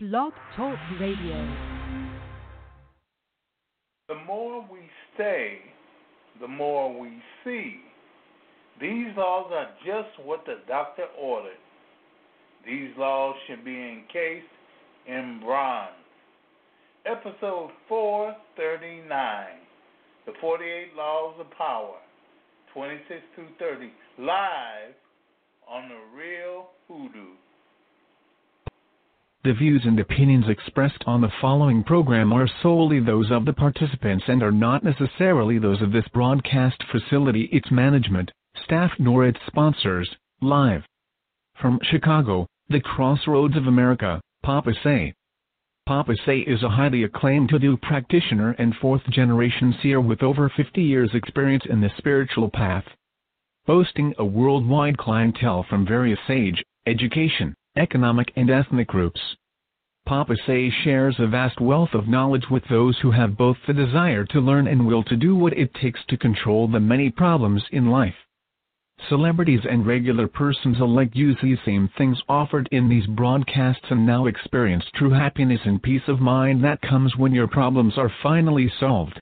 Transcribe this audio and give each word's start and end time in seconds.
Blog 0.00 0.32
Talk 0.54 0.78
Radio. 1.00 1.56
The 4.06 4.14
more 4.28 4.64
we 4.70 4.78
stay, 5.12 5.58
the 6.40 6.46
more 6.46 6.96
we 6.96 7.20
see. 7.44 7.80
These 8.80 9.08
laws 9.16 9.50
are 9.52 9.70
just 9.84 10.24
what 10.24 10.44
the 10.46 10.58
doctor 10.68 11.06
ordered. 11.20 11.58
These 12.64 12.90
laws 12.96 13.34
should 13.48 13.64
be 13.64 13.74
encased 13.74 14.46
in 15.08 15.40
bronze. 15.44 15.90
Episode 17.04 17.72
439 17.88 19.46
The 20.26 20.32
48 20.40 20.94
Laws 20.96 21.34
of 21.40 21.50
Power, 21.58 21.96
26 22.72 23.20
through 23.34 23.48
30, 23.58 23.90
live 24.20 24.94
on 25.68 25.88
The 25.88 26.16
Real 26.16 26.68
Hoodoo. 26.86 27.34
The 29.44 29.52
views 29.52 29.82
and 29.84 30.00
opinions 30.00 30.48
expressed 30.48 31.04
on 31.06 31.20
the 31.20 31.32
following 31.40 31.84
program 31.84 32.32
are 32.32 32.48
solely 32.60 32.98
those 32.98 33.30
of 33.30 33.44
the 33.44 33.52
participants 33.52 34.24
and 34.26 34.42
are 34.42 34.50
not 34.50 34.82
necessarily 34.82 35.58
those 35.58 35.80
of 35.80 35.92
this 35.92 36.08
broadcast 36.08 36.82
facility, 36.90 37.44
its 37.52 37.70
management, 37.70 38.32
staff, 38.64 38.90
nor 38.98 39.24
its 39.24 39.38
sponsors. 39.46 40.16
Live 40.40 40.84
from 41.60 41.78
Chicago, 41.84 42.48
the 42.68 42.80
crossroads 42.80 43.56
of 43.56 43.68
America, 43.68 44.20
Papa 44.42 44.74
Say. 44.82 45.14
Papa 45.86 46.16
Say 46.26 46.40
is 46.40 46.64
a 46.64 46.68
highly 46.68 47.04
acclaimed 47.04 47.52
hoodoo 47.52 47.76
practitioner 47.76 48.56
and 48.58 48.74
fourth 48.74 49.08
generation 49.08 49.72
seer 49.80 50.00
with 50.00 50.22
over 50.24 50.48
50 50.48 50.82
years' 50.82 51.14
experience 51.14 51.64
in 51.70 51.80
the 51.80 51.90
spiritual 51.96 52.50
path. 52.50 52.84
Boasting 53.66 54.14
a 54.18 54.24
worldwide 54.24 54.98
clientele 54.98 55.62
from 55.62 55.86
various 55.86 56.20
age, 56.28 56.64
education, 56.86 57.54
economic, 57.78 58.32
and 58.36 58.50
ethnic 58.50 58.88
groups. 58.88 59.20
Papa 60.06 60.36
Say 60.46 60.70
shares 60.70 61.16
a 61.18 61.26
vast 61.26 61.60
wealth 61.60 61.92
of 61.92 62.08
knowledge 62.08 62.48
with 62.50 62.64
those 62.68 62.98
who 62.98 63.10
have 63.10 63.36
both 63.36 63.58
the 63.66 63.74
desire 63.74 64.24
to 64.24 64.40
learn 64.40 64.66
and 64.66 64.86
will 64.86 65.02
to 65.04 65.16
do 65.16 65.36
what 65.36 65.52
it 65.52 65.74
takes 65.74 66.00
to 66.06 66.16
control 66.16 66.66
the 66.66 66.80
many 66.80 67.10
problems 67.10 67.62
in 67.72 67.90
life. 67.90 68.14
Celebrities 69.08 69.60
and 69.68 69.86
regular 69.86 70.26
persons 70.26 70.80
alike 70.80 71.14
use 71.14 71.36
these 71.42 71.58
same 71.64 71.88
things 71.96 72.20
offered 72.28 72.68
in 72.72 72.88
these 72.88 73.06
broadcasts 73.06 73.84
and 73.90 74.04
now 74.06 74.26
experience 74.26 74.84
true 74.94 75.10
happiness 75.10 75.60
and 75.64 75.82
peace 75.82 76.08
of 76.08 76.20
mind 76.20 76.64
that 76.64 76.80
comes 76.80 77.16
when 77.16 77.32
your 77.32 77.46
problems 77.46 77.96
are 77.96 78.10
finally 78.22 78.68
solved. 78.80 79.20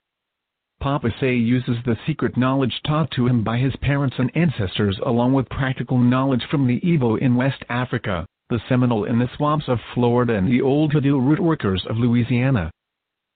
Papa 0.79 1.09
Say 1.19 1.35
uses 1.35 1.77
the 1.83 1.97
secret 2.07 2.37
knowledge 2.37 2.81
taught 2.85 3.11
to 3.11 3.27
him 3.27 3.43
by 3.43 3.57
his 3.57 3.75
parents 3.77 4.15
and 4.19 4.31
ancestors 4.35 4.97
along 5.05 5.33
with 5.33 5.49
practical 5.49 5.97
knowledge 5.97 6.45
from 6.49 6.65
the 6.65 6.79
Igbo 6.79 7.19
in 7.19 7.35
West 7.35 7.63
Africa, 7.69 8.25
the 8.49 8.59
Seminole 8.69 9.03
in 9.03 9.19
the 9.19 9.29
swamps 9.35 9.65
of 9.67 9.77
Florida 9.93 10.33
and 10.33 10.49
the 10.49 10.61
old 10.61 10.93
hoodoo 10.93 11.19
root 11.19 11.39
workers 11.39 11.85
of 11.89 11.97
Louisiana. 11.97 12.71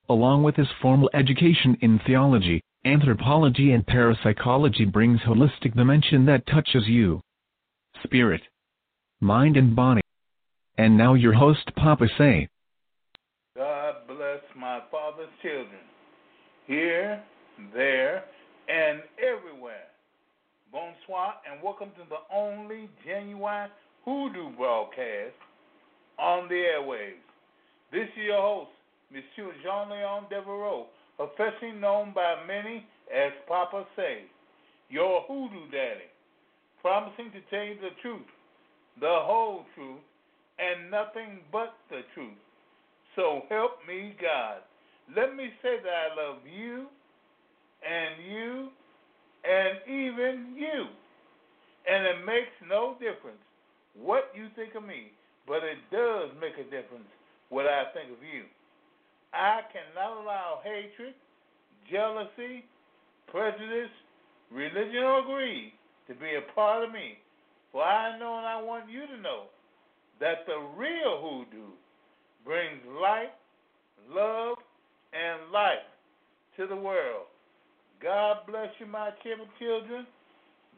Along 0.08 0.44
with 0.44 0.56
his 0.56 0.68
formal 0.82 1.10
education 1.14 1.78
in 1.82 2.00
theology, 2.06 2.62
anthropology 2.86 3.74
and 3.74 3.86
parapsychology 3.86 4.86
brings 4.86 5.20
holistic 5.22 5.76
dimension 5.76 6.26
that 6.26 6.48
touches 6.48 6.88
you. 6.88 7.22
Spirit, 8.04 8.42
mind 9.20 9.58
and 9.58 9.76
body. 9.76 10.02
And 10.78 10.98
now 10.98 11.14
your 11.14 11.34
host 11.34 11.70
Papa 11.76 12.08
Say. 12.18 12.48
God 13.56 13.96
bless 14.08 14.42
my 14.58 14.80
father's 14.90 15.30
children, 15.42 15.82
here, 16.66 17.22
there, 17.74 18.24
and 18.70 19.02
everywhere. 19.20 19.88
Bonsoir, 20.72 21.34
and 21.52 21.62
welcome 21.62 21.90
to 21.98 22.04
the 22.10 22.36
only 22.36 22.90
genuine 23.06 23.70
Hoodoo 24.06 24.56
broadcast 24.58 25.38
on 26.18 26.48
the 26.50 26.56
airwaves. 26.56 27.22
This 27.92 28.08
is 28.18 28.26
your 28.26 28.42
host, 28.42 28.72
Monsieur 29.12 29.54
Jean 29.64 29.92
Leon 29.92 30.26
Devereaux, 30.30 30.88
affectionately 31.20 31.80
known 31.80 32.12
by 32.14 32.36
many 32.48 32.86
as 33.14 33.32
Papa 33.48 33.86
Say, 33.96 34.24
your 34.90 35.22
Hoodoo 35.28 35.70
Daddy, 35.72 36.10
promising 36.82 37.32
to 37.32 37.42
tell 37.50 37.64
you 37.64 37.76
the 37.76 37.94
truth, 38.02 38.26
the 39.00 39.20
whole 39.22 39.66
truth, 39.76 40.02
and 40.58 40.90
nothing 40.90 41.40
but 41.52 41.74
the 41.90 42.02
truth. 42.16 42.38
So 43.16 43.42
help 43.50 43.86
me, 43.88 44.16
God. 44.20 44.62
Let 45.16 45.36
me 45.36 45.50
say 45.62 45.78
that 45.84 45.94
I 45.94 46.16
love 46.16 46.40
you 46.48 46.88
and 47.86 48.32
you 48.32 48.70
and 49.44 49.78
even 49.86 50.56
you. 50.58 50.86
And 51.92 52.06
it 52.06 52.26
makes 52.26 52.54
no 52.68 52.96
difference 53.00 53.42
what 53.96 54.32
you 54.36 54.48
think 54.56 54.76
of 54.76 54.84
me, 54.84 55.12
but 55.48 55.64
it 55.64 55.80
does 55.92 56.30
make 56.40 56.54
a 56.56 56.70
difference 56.70 57.10
what 57.50 57.66
I 57.66 57.92
think 57.94 58.12
of 58.12 58.24
you. 58.24 58.44
I 59.34 59.62
cannot 59.72 60.22
allow 60.22 60.60
hatred, 60.64 61.14
jealousy, 61.90 62.66
prejudice, 63.28 63.92
religion, 64.52 65.04
or 65.04 65.24
greed 65.24 65.74
to 66.08 66.14
be 66.16 66.36
a 66.36 66.54
part 66.54 66.84
of 66.84 66.92
me. 66.92 67.18
For 67.72 67.84
I 67.84 68.18
know 68.20 68.38
and 68.38 68.46
I 68.46 68.62
want 68.62 68.90
you 68.90 69.08
to 69.08 69.22
know 69.22 69.46
that 70.20 70.46
the 70.46 70.60
real 70.78 71.20
hoodoo 71.22 71.72
brings 72.44 72.82
light, 73.02 73.32
love, 74.10 74.58
and 75.14 75.52
life 75.52 75.88
to 76.58 76.68
the 76.68 76.76
world. 76.76 77.26
God 78.02 78.38
bless 78.48 78.70
you, 78.80 78.86
my 78.86 79.12
children. 79.24 80.06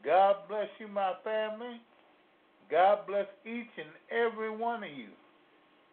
God 0.04 0.36
bless 0.48 0.68
you, 0.78 0.88
my 0.88 1.12
family. 1.24 1.80
God 2.70 3.06
bless 3.06 3.26
each 3.44 3.70
and 3.76 3.92
every 4.10 4.50
one 4.50 4.82
of 4.82 4.90
you. 4.90 5.08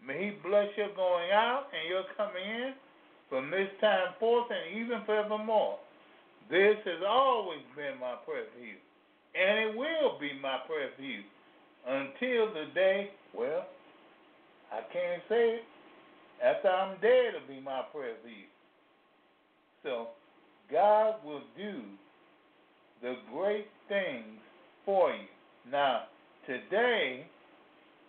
May 0.05 0.31
He 0.31 0.49
bless 0.49 0.67
your 0.77 0.93
going 0.95 1.31
out 1.31 1.67
and 1.71 1.89
your 1.89 2.03
coming 2.17 2.43
in 2.43 2.73
from 3.29 3.51
this 3.51 3.69
time 3.79 4.13
forth 4.19 4.47
and 4.49 4.81
even 4.81 5.03
forevermore. 5.05 5.77
This 6.49 6.75
has 6.85 7.03
always 7.07 7.61
been 7.75 7.99
my 7.99 8.15
prayer 8.25 8.45
for 8.51 8.59
you, 8.59 8.75
and 9.35 9.69
it 9.69 9.77
will 9.77 10.19
be 10.19 10.31
my 10.41 10.57
prayer 10.67 10.89
for 10.97 11.03
you 11.03 11.21
until 11.87 12.53
the 12.53 12.65
day, 12.73 13.11
well, 13.33 13.65
I 14.71 14.81
can't 14.91 15.21
say 15.29 15.59
it. 15.59 15.63
After 16.43 16.69
I'm 16.69 16.99
dead, 17.01 17.35
it'll 17.35 17.47
be 17.47 17.61
my 17.61 17.83
prayer 17.93 18.15
for 18.21 18.27
you. 18.27 18.49
So, 19.83 20.07
God 20.71 21.15
will 21.25 21.43
do 21.57 21.81
the 23.01 23.15
great 23.33 23.67
things 23.87 24.39
for 24.85 25.11
you. 25.11 25.27
Now, 25.71 26.03
Today, 26.45 27.25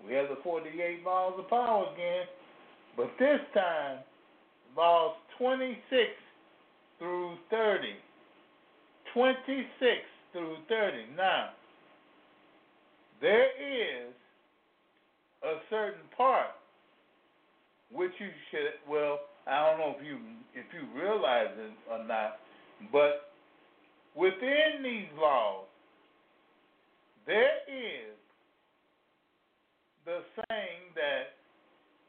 we 0.06 0.14
have 0.14 0.28
the 0.28 0.38
48 0.42 1.04
laws 1.04 1.34
of 1.38 1.48
power 1.48 1.86
again, 1.92 2.26
but 2.96 3.10
this 3.18 3.40
time, 3.54 3.98
laws 4.76 5.14
26 5.38 5.76
through 6.98 7.36
30. 7.50 7.88
26 9.12 9.68
through 10.32 10.56
30. 10.68 10.96
Now, 11.16 11.50
there 13.20 13.44
is 13.44 14.12
a 15.44 15.58
certain 15.70 16.06
part 16.16 16.48
which 17.92 18.12
you 18.18 18.28
should 18.50 18.90
well 18.90 19.20
I 19.46 19.70
don't 19.70 19.78
know 19.78 19.94
if 19.98 20.06
you 20.06 20.18
if 20.54 20.66
you 20.72 20.86
realize 21.00 21.48
it 21.56 21.72
or 21.90 22.04
not, 22.06 22.38
but 22.90 23.32
within 24.14 24.82
these 24.82 25.08
laws 25.18 25.64
there 27.26 27.62
is 27.68 28.14
the 30.04 30.20
saying 30.48 30.92
that 30.94 31.38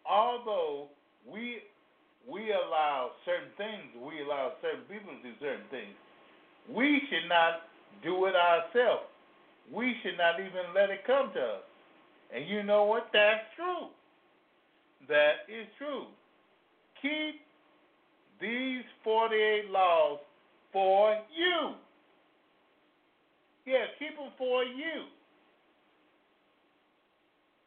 although 0.09 0.87
we 1.27 1.59
we 2.29 2.51
allow 2.51 3.11
certain 3.25 3.51
things, 3.57 3.91
we 3.99 4.23
allow 4.23 4.53
certain 4.61 4.87
people 4.87 5.11
to 5.11 5.21
do 5.21 5.33
certain 5.41 5.67
things, 5.69 5.91
we 6.71 7.01
should 7.09 7.27
not 7.27 7.67
do 8.03 8.25
it 8.25 8.35
ourselves. 8.35 9.11
We 9.71 9.95
should 10.01 10.17
not 10.17 10.39
even 10.39 10.71
let 10.75 10.89
it 10.89 11.05
come 11.05 11.31
to 11.33 11.39
us. 11.39 11.63
And 12.33 12.47
you 12.47 12.63
know 12.63 12.85
what? 12.85 13.09
That's 13.13 13.43
true. 13.55 13.91
That 15.07 15.43
is 15.47 15.67
true. 15.77 16.07
Keep 17.01 17.41
these 18.39 18.83
48 19.03 19.69
laws 19.69 20.19
for 20.71 21.15
you. 21.35 21.75
Yeah, 23.65 23.85
keep 23.99 24.17
them 24.17 24.31
for 24.37 24.63
you. 24.63 25.07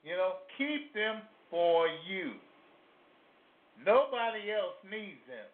You 0.06 0.12
know, 0.16 0.34
keep 0.56 0.94
them 0.94 1.22
for 1.50 1.88
you. 2.08 2.34
Nobody 3.84 4.52
else 4.52 4.78
needs 4.88 5.18
them. 5.26 5.50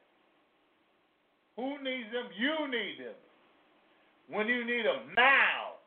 Who 1.56 1.82
needs 1.82 2.12
them? 2.12 2.28
You 2.38 2.68
need 2.70 2.96
them. 3.00 3.16
When 4.28 4.46
you 4.46 4.64
need 4.66 4.84
them 4.84 5.14
now. 5.16 5.80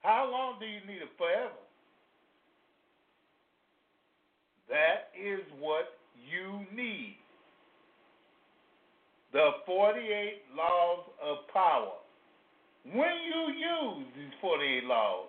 How 0.00 0.28
long 0.30 0.58
do 0.58 0.66
you 0.66 0.80
need 0.86 1.00
them? 1.00 1.12
Forever. 1.18 1.60
That 4.70 5.12
is 5.12 5.40
what 5.60 5.98
you 6.16 6.64
need. 6.74 7.16
The 9.34 9.50
48 9.66 10.42
laws 10.56 11.04
of 11.22 11.36
power. 11.52 12.00
When 12.84 13.12
you 13.28 13.52
use 13.52 14.06
these 14.16 14.32
48 14.40 14.84
laws, 14.84 15.28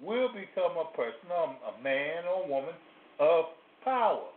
will 0.03 0.29
become 0.29 0.79
a 0.79 0.85
person, 0.97 1.31
a 1.31 1.73
man 1.83 2.25
or 2.25 2.49
woman 2.49 2.75
of 3.21 3.45
power. 3.85 4.32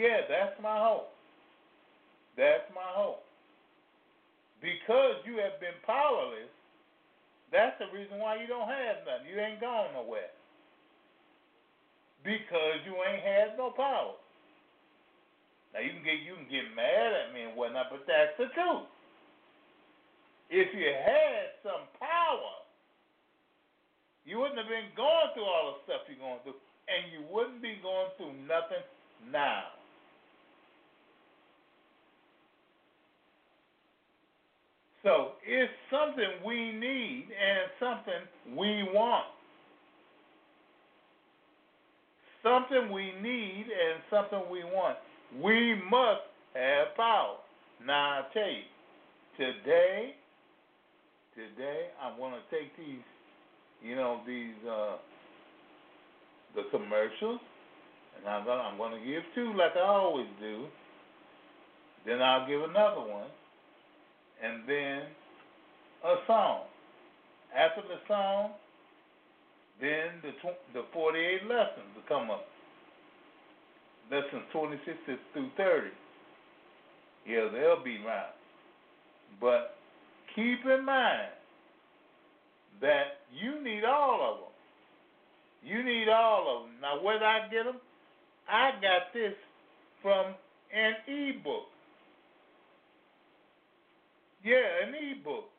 Yeah, 0.00 0.24
that's 0.32 0.56
my 0.64 0.80
hope. 0.80 1.12
That's 2.32 2.64
my 2.72 2.88
hope. 2.96 3.20
Because 4.64 5.20
you 5.28 5.36
have 5.44 5.60
been 5.60 5.76
powerless, 5.84 6.48
that's 7.52 7.76
the 7.76 7.92
reason 7.92 8.16
why 8.16 8.40
you 8.40 8.48
don't 8.48 8.64
have 8.64 9.04
nothing. 9.04 9.28
You 9.28 9.36
ain't 9.36 9.60
gone 9.60 9.92
nowhere. 9.92 10.32
Because 12.24 12.80
you 12.88 12.96
ain't 12.96 13.20
had 13.20 13.60
no 13.60 13.76
power. 13.76 14.16
Now 15.76 15.84
you 15.84 15.92
can 15.92 16.02
get 16.02 16.24
you 16.24 16.34
can 16.34 16.48
get 16.48 16.64
mad 16.72 17.12
at 17.12 17.36
me 17.36 17.44
and 17.44 17.54
whatnot, 17.54 17.92
but 17.92 18.08
that's 18.08 18.32
the 18.40 18.48
truth. 18.56 18.88
If 20.48 20.72
you 20.72 20.88
had 20.96 21.60
some 21.60 21.84
power, 22.00 22.56
you 24.24 24.40
wouldn't 24.40 24.58
have 24.58 24.68
been 24.68 24.96
going 24.96 25.28
through 25.36 25.44
all 25.46 25.76
the 25.76 25.84
stuff 25.84 26.08
you're 26.08 26.18
going 26.18 26.40
through, 26.42 26.58
and 26.88 27.12
you 27.12 27.20
wouldn't 27.28 27.60
be 27.60 27.76
going 27.84 28.10
through 28.16 28.32
nothing 28.48 28.82
now. 29.28 29.79
So 35.02 35.32
it's 35.46 35.72
something 35.90 36.44
we 36.44 36.72
need 36.72 37.26
and 37.30 37.70
something 37.80 38.56
we 38.58 38.82
want. 38.92 39.26
Something 42.42 42.92
we 42.92 43.12
need 43.22 43.66
and 43.68 44.02
something 44.10 44.50
we 44.50 44.64
want. 44.64 44.98
We 45.42 45.74
must 45.90 46.20
have 46.54 46.94
power. 46.96 47.36
Now 47.86 48.20
I 48.20 48.22
tell 48.34 48.50
you, 48.50 48.68
today, 49.38 50.14
today 51.34 51.88
I'm 52.02 52.18
going 52.18 52.32
to 52.32 52.56
take 52.56 52.76
these, 52.76 53.04
you 53.82 53.96
know, 53.96 54.20
these 54.26 54.54
uh, 54.68 54.96
the 56.54 56.62
commercials, 56.70 57.40
and 58.18 58.28
I'm 58.28 58.44
going 58.44 58.60
I'm 58.60 58.76
going 58.76 59.00
to 59.00 59.06
give 59.06 59.22
two 59.34 59.54
like 59.56 59.76
I 59.76 59.86
always 59.86 60.26
do. 60.40 60.66
Then 62.04 62.20
I'll 62.20 62.46
give 62.46 62.62
another 62.62 63.00
one 63.00 63.28
and 64.42 64.62
then 64.66 65.02
a 66.04 66.14
song. 66.26 66.62
After 67.56 67.82
the 67.82 67.98
song, 68.06 68.50
then 69.80 70.20
the 70.22 70.30
tw- 70.42 70.74
the 70.74 70.84
48 70.92 71.46
lessons 71.48 71.90
will 71.94 72.06
come 72.08 72.30
up. 72.30 72.46
Lessons 74.10 74.42
26 74.52 74.96
through 75.32 75.50
30. 75.56 75.88
Yeah, 77.26 77.48
they'll 77.52 77.82
be 77.82 77.98
around. 78.04 78.34
But 79.40 79.76
keep 80.34 80.64
in 80.64 80.84
mind 80.84 81.30
that 82.80 83.20
you 83.32 83.62
need 83.62 83.84
all 83.84 84.20
of 84.22 84.38
them. 84.40 84.50
You 85.62 85.84
need 85.84 86.08
all 86.08 86.56
of 86.56 86.66
them. 86.66 86.76
Now, 86.80 87.02
where 87.02 87.18
did 87.18 87.24
I 87.26 87.48
get 87.50 87.64
them? 87.64 87.76
I 88.48 88.72
got 88.80 89.12
this 89.12 89.34
from 90.02 90.34
an 90.74 90.94
ebook. 91.06 91.66
Yeah, 94.44 94.88
an 94.88 94.94
ebook. 94.94 95.50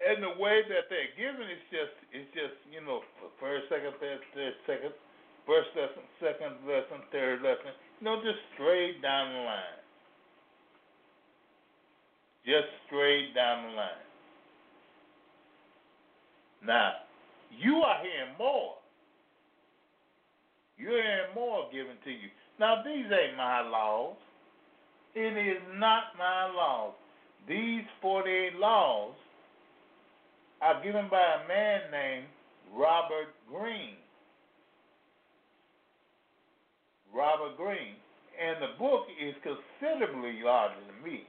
And 0.00 0.22
the 0.24 0.34
way 0.40 0.64
that 0.66 0.88
they're 0.88 1.12
given 1.14 1.46
is 1.46 1.62
just 1.70 1.94
it's 2.10 2.30
just, 2.32 2.56
you 2.72 2.80
know, 2.80 3.04
first, 3.38 3.68
second, 3.68 3.92
third, 4.00 4.18
third, 4.34 4.54
second, 4.66 4.92
first 5.46 5.68
lesson, 5.76 6.02
second 6.18 6.54
lesson, 6.66 7.04
third 7.12 7.42
lesson. 7.42 7.76
You 8.00 8.04
know, 8.08 8.16
just 8.24 8.40
straight 8.54 9.02
down 9.02 9.32
the 9.32 9.44
line. 9.44 9.80
Just 12.46 12.72
straight 12.86 13.34
down 13.34 13.70
the 13.70 13.76
line. 13.76 14.06
Now, 16.64 16.92
you 17.52 17.76
are 17.84 18.00
hearing 18.00 18.34
more. 18.38 18.74
You're 20.78 20.96
hearing 20.96 21.34
more 21.34 21.68
given 21.70 21.96
to 22.04 22.10
you. 22.10 22.32
Now, 22.58 22.82
these 22.82 23.04
ain't 23.04 23.36
my 23.36 23.60
laws. 23.60 24.16
It 25.14 25.36
is 25.36 25.62
not 25.76 26.16
my 26.18 26.46
laws. 26.54 26.94
These 27.48 27.82
48 28.00 28.56
laws 28.58 29.14
are 30.62 30.82
given 30.84 31.08
by 31.10 31.18
a 31.18 31.48
man 31.48 31.80
named 31.90 32.26
Robert 32.74 33.34
Greene. 33.50 33.96
Robert 37.14 37.56
Greene. 37.56 37.96
And 38.40 38.62
the 38.62 38.78
book 38.78 39.06
is 39.20 39.34
considerably 39.42 40.40
larger 40.44 40.80
than 40.86 41.02
me. 41.04 41.24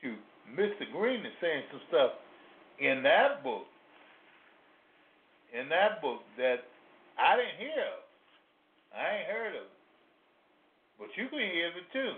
Shoot, 0.00 0.18
Mr. 0.58 0.90
Greene 0.92 1.20
is 1.20 1.32
saying 1.40 1.62
some 1.70 1.80
stuff 1.88 2.10
in 2.80 3.02
that 3.02 3.44
book, 3.44 3.66
in 5.52 5.68
that 5.68 6.00
book 6.02 6.20
that 6.36 6.64
I 7.18 7.36
didn't 7.36 7.58
hear 7.58 7.78
of. 7.78 8.02
I 8.96 9.16
ain't 9.18 9.28
heard 9.28 9.54
of. 9.56 9.75
But 10.98 11.08
you 11.16 11.28
can 11.28 11.38
hear 11.38 11.68
it 11.68 11.92
too. 11.92 12.12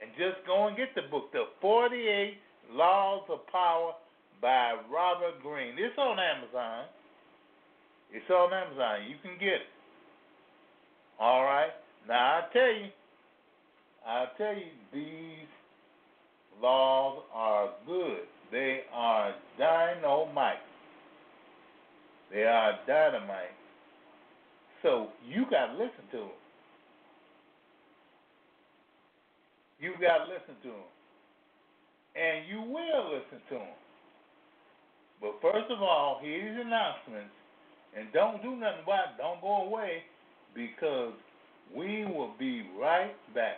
And 0.00 0.10
just 0.18 0.46
go 0.46 0.68
and 0.68 0.76
get 0.76 0.94
the 0.94 1.02
book, 1.10 1.32
The 1.32 1.44
48 1.60 2.36
Laws 2.72 3.22
of 3.30 3.46
Power 3.48 3.92
by 4.40 4.74
Robert 4.92 5.42
Greene. 5.42 5.74
It's 5.78 5.96
on 5.98 6.18
Amazon. 6.18 6.84
It's 8.12 8.28
on 8.30 8.52
Amazon. 8.52 9.08
You 9.08 9.16
can 9.22 9.38
get 9.38 9.60
it. 9.60 9.72
All 11.18 11.44
right. 11.44 11.70
Now 12.06 12.40
I 12.40 12.52
tell 12.52 12.62
you, 12.62 12.88
I 14.06 14.26
tell 14.38 14.54
you, 14.54 14.70
these 14.92 15.48
laws 16.62 17.22
are 17.34 17.70
good. 17.86 18.20
They 18.52 18.82
are 18.92 19.34
dynamite. 19.58 20.56
They 22.32 22.44
are 22.44 22.78
dynamite. 22.86 23.56
So 24.82 25.08
you 25.26 25.44
got 25.50 25.72
to 25.72 25.72
listen 25.72 26.04
to 26.12 26.18
them. 26.18 26.36
You 29.80 29.92
got 30.00 30.24
to 30.24 30.32
listen 30.32 30.56
to 30.62 30.68
them. 30.68 30.90
And 32.16 32.48
you 32.48 32.60
will 32.60 33.12
listen 33.12 33.40
to 33.50 33.54
them. 33.56 33.76
But 35.20 35.34
first 35.42 35.70
of 35.70 35.82
all, 35.82 36.18
hear 36.22 36.40
here's 36.40 36.66
announcements. 36.66 37.32
And 37.96 38.12
don't 38.12 38.42
do 38.42 38.50
nothing 38.50 38.82
about 38.82 39.14
it. 39.14 39.18
Don't 39.18 39.40
go 39.40 39.66
away 39.68 40.02
because 40.54 41.14
we 41.74 42.04
will 42.04 42.32
be 42.38 42.62
right 42.80 43.14
back. 43.34 43.56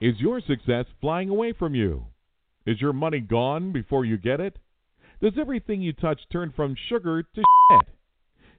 Is 0.00 0.14
your 0.18 0.40
success 0.40 0.86
flying 1.00 1.28
away 1.28 1.52
from 1.58 1.74
you? 1.74 2.04
Is 2.66 2.80
your 2.80 2.92
money 2.92 3.20
gone 3.20 3.72
before 3.72 4.04
you 4.04 4.16
get 4.16 4.40
it? 4.40 4.56
Does 5.22 5.34
everything 5.38 5.82
you 5.82 5.92
touch 5.92 6.20
turn 6.32 6.52
from 6.56 6.74
sugar 6.88 7.22
to 7.22 7.42
shit? 7.42 7.94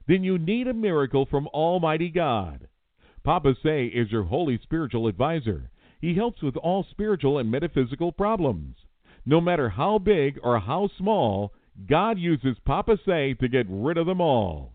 Then 0.06 0.24
you 0.24 0.38
need 0.38 0.66
a 0.66 0.74
miracle 0.74 1.26
from 1.26 1.46
Almighty 1.48 2.08
God. 2.08 2.68
Papa 3.24 3.54
Say 3.62 3.86
is 3.86 4.10
your 4.10 4.24
holy 4.24 4.58
spiritual 4.62 5.06
advisor. 5.06 5.70
He 6.00 6.14
helps 6.14 6.42
with 6.42 6.56
all 6.56 6.84
spiritual 6.90 7.38
and 7.38 7.50
metaphysical 7.50 8.10
problems. 8.10 8.76
No 9.24 9.40
matter 9.40 9.68
how 9.68 9.98
big 9.98 10.40
or 10.42 10.58
how 10.58 10.88
small, 10.98 11.52
God 11.86 12.18
uses 12.18 12.58
Papa 12.64 12.98
Say 13.06 13.34
to 13.34 13.48
get 13.48 13.66
rid 13.68 13.96
of 13.96 14.06
them 14.06 14.20
all. 14.20 14.74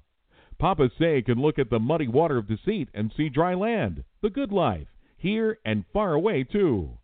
Papa 0.57 0.89
Say 0.97 1.21
can 1.21 1.41
look 1.41 1.59
at 1.59 1.69
the 1.69 1.79
muddy 1.79 2.07
water 2.07 2.37
of 2.37 2.47
deceit 2.47 2.89
and 2.93 3.11
see 3.15 3.27
dry 3.27 3.53
land, 3.53 4.05
the 4.21 4.29
good 4.29 4.51
life, 4.53 4.87
here 5.17 5.59
and 5.65 5.83
far 5.91 6.13
away 6.13 6.43
too. 6.43 6.97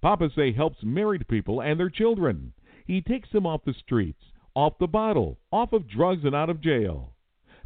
Papa 0.00 0.30
Say 0.34 0.52
helps 0.52 0.82
married 0.82 1.28
people 1.28 1.60
and 1.60 1.78
their 1.78 1.90
children. 1.90 2.54
He 2.86 3.02
takes 3.02 3.30
them 3.30 3.46
off 3.46 3.64
the 3.64 3.74
streets, 3.74 4.32
off 4.54 4.78
the 4.78 4.86
bottle, 4.86 5.38
off 5.52 5.74
of 5.74 5.86
drugs 5.86 6.24
and 6.24 6.34
out 6.34 6.48
of 6.48 6.62
jail. 6.62 7.12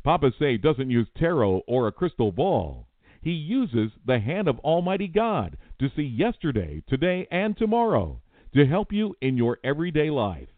Papa 0.04 0.32
Say 0.38 0.56
doesn't 0.56 0.90
use 0.90 1.08
tarot 1.16 1.62
or 1.66 1.86
a 1.86 1.92
crystal 1.92 2.32
ball. 2.32 2.88
He 3.20 3.30
uses 3.30 3.92
the 4.04 4.18
hand 4.18 4.48
of 4.48 4.58
Almighty 4.60 5.06
God 5.06 5.56
to 5.78 5.88
see 5.94 6.02
yesterday, 6.02 6.82
today, 6.88 7.28
and 7.30 7.56
tomorrow 7.56 8.20
to 8.54 8.66
help 8.66 8.92
you 8.92 9.14
in 9.20 9.36
your 9.36 9.58
everyday 9.62 10.10
life. 10.10 10.48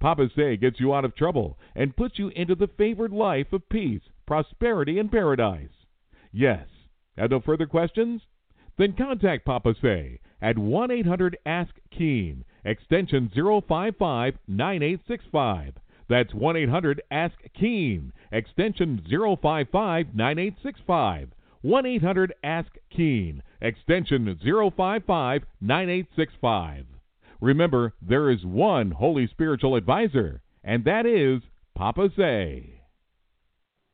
Papa 0.00 0.30
Say 0.34 0.56
gets 0.56 0.80
you 0.80 0.94
out 0.94 1.04
of 1.04 1.14
trouble 1.14 1.58
and 1.74 1.94
puts 1.94 2.18
you 2.18 2.28
into 2.28 2.54
the 2.54 2.68
favored 2.78 3.12
life 3.12 3.52
of 3.52 3.68
peace, 3.68 4.00
prosperity, 4.26 4.98
and 4.98 5.12
paradise. 5.12 5.68
Yes. 6.32 6.66
Have 7.18 7.30
no 7.30 7.40
further 7.40 7.66
questions? 7.66 8.22
Then 8.78 8.94
contact 8.94 9.44
Papa 9.44 9.74
Say 9.82 10.20
at 10.40 10.56
1 10.56 10.90
800 10.90 11.36
Ask 11.44 11.74
Keen, 11.90 12.46
extension 12.64 13.28
055 13.34 14.38
9865. 14.48 15.74
That's 16.10 16.34
1 16.34 16.56
800 16.56 17.02
Ask 17.12 17.36
Keen, 17.56 18.12
extension 18.32 19.00
055 19.08 20.06
9865. 20.12 21.28
1 21.62 21.86
800 21.86 22.34
Ask 22.42 22.68
Keen, 22.90 23.44
extension 23.62 24.26
055 24.42 25.42
9865. 25.60 26.86
Remember, 27.40 27.94
there 28.02 28.28
is 28.28 28.44
one 28.44 28.90
Holy 28.90 29.28
Spiritual 29.28 29.76
Advisor, 29.76 30.42
and 30.64 30.84
that 30.84 31.06
is 31.06 31.42
Papa 31.76 32.08
Say. 32.16 32.80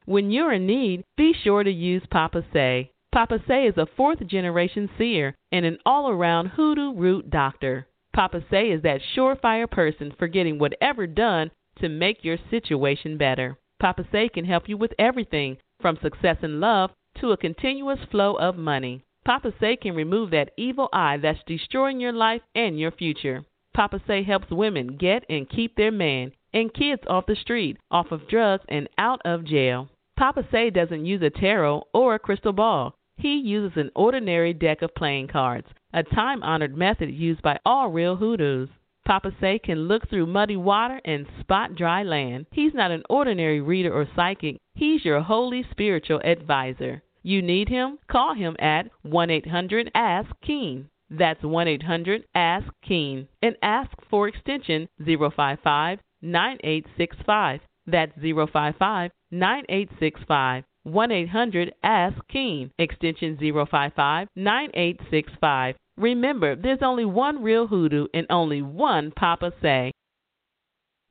When 0.07 0.31
you're 0.31 0.55
in 0.55 0.67
need, 0.67 1.05
be 1.19 1.35
sure 1.45 1.65
to 1.65 1.71
use 1.71 2.03
Papa 2.11 2.47
Say. 2.51 2.93
Papa 3.13 3.41
Say 3.47 3.67
is 3.67 3.77
a 3.77 3.87
fourth 3.95 4.27
generation 4.27 4.89
seer 4.97 5.35
and 5.53 5.67
an 5.67 5.77
all 5.85 6.09
around 6.09 6.47
hoodoo 6.47 6.95
root 6.95 7.29
doctor. 7.29 7.87
Papa 8.15 8.41
Say 8.51 8.69
is 8.71 8.81
that 8.85 9.03
surefire 9.15 9.71
person 9.71 10.15
for 10.19 10.29
getting 10.29 10.59
whatever 10.59 11.07
done 11.07 11.51
to 11.81 11.89
make 11.89 12.25
your 12.25 12.39
situation 12.51 13.17
better. 13.17 13.59
Papa 13.79 14.07
Say 14.11 14.29
can 14.29 14.45
help 14.45 14.69
you 14.69 14.77
with 14.77 14.93
everything 14.99 15.59
from 15.81 15.99
success 16.03 16.39
in 16.43 16.61
love 16.61 16.91
to 17.21 17.33
a 17.33 17.37
continuous 17.37 17.99
flow 18.11 18.35
of 18.35 18.57
money. 18.57 19.03
Papa 19.25 19.53
Say 19.61 19.77
can 19.77 19.95
remove 19.95 20.31
that 20.31 20.53
evil 20.57 20.89
eye 20.93 21.17
that's 21.17 21.43
destroying 21.47 22.01
your 22.01 22.13
life 22.13 22.43
and 22.55 22.79
your 22.79 22.91
future. 22.91 23.45
Papa 23.75 24.01
Say 24.07 24.23
helps 24.23 24.51
women 24.51 24.97
get 24.97 25.25
and 25.29 25.49
keep 25.49 25.77
their 25.77 25.91
man 25.91 26.33
and 26.55 26.73
kids 26.73 27.03
off 27.09 27.27
the 27.27 27.37
street, 27.37 27.77
off 27.91 28.13
of 28.13 28.29
drugs, 28.29 28.65
and 28.69 28.89
out 28.97 29.21
of 29.25 29.45
jail. 29.45 29.89
Papa 30.17 30.47
Say 30.51 30.71
doesn't 30.71 31.05
use 31.05 31.21
a 31.21 31.29
tarot 31.29 31.87
or 31.93 32.15
a 32.15 32.19
crystal 32.19 32.53
ball. 32.53 32.95
He 33.19 33.37
uses 33.37 33.77
an 33.77 33.91
ordinary 33.95 34.55
deck 34.55 34.81
of 34.81 34.95
playing 34.95 35.29
cards, 35.29 35.69
a 35.93 36.03
time 36.03 36.43
honored 36.43 36.77
method 36.77 37.11
used 37.11 37.43
by 37.43 37.59
all 37.67 37.91
real 37.91 38.17
hoodoos. 38.17 38.69
Papa 39.07 39.31
Say 39.41 39.61
can 39.61 39.87
look 39.87 40.11
through 40.11 40.27
muddy 40.27 40.57
water 40.57 41.01
and 41.05 41.27
spot 41.39 41.77
dry 41.77 42.03
land. 42.03 42.47
He's 42.51 42.75
not 42.75 42.91
an 42.91 43.05
ordinary 43.09 43.61
reader 43.61 43.93
or 43.95 44.09
psychic, 44.17 44.59
he's 44.75 45.05
your 45.05 45.21
holy 45.21 45.65
spiritual 45.71 46.21
advisor. 46.25 47.05
You 47.23 47.41
need 47.41 47.69
him? 47.69 47.99
Call 48.11 48.35
him 48.35 48.57
at 48.59 48.91
1 49.03 49.31
800 49.31 49.93
Ask 49.95 50.31
Keen. 50.45 50.89
That's 51.09 51.41
1 51.45 51.69
800 51.69 52.25
Ask 52.35 52.67
Keen 52.83 53.29
and 53.41 53.57
ask 53.63 53.93
for 54.11 54.27
extension 54.27 54.89
055 54.99 56.01
9865. 56.21 57.61
That's 57.87 58.13
055 58.17 59.13
9865. 59.31 60.65
1 60.83 61.13
800 61.13 61.75
Ask 61.85 62.17
Keen, 62.29 62.73
extension 62.79 63.37
055 63.39 64.29
9865. 64.35 65.77
Remember, 65.97 66.57
there's 66.57 66.83
only 66.83 67.05
one 67.05 67.43
real 67.43 67.67
hoodoo 67.67 68.07
and 68.13 68.27
only 68.31 68.63
one 68.63 69.13
Papa 69.13 69.53
Say. 69.63 69.93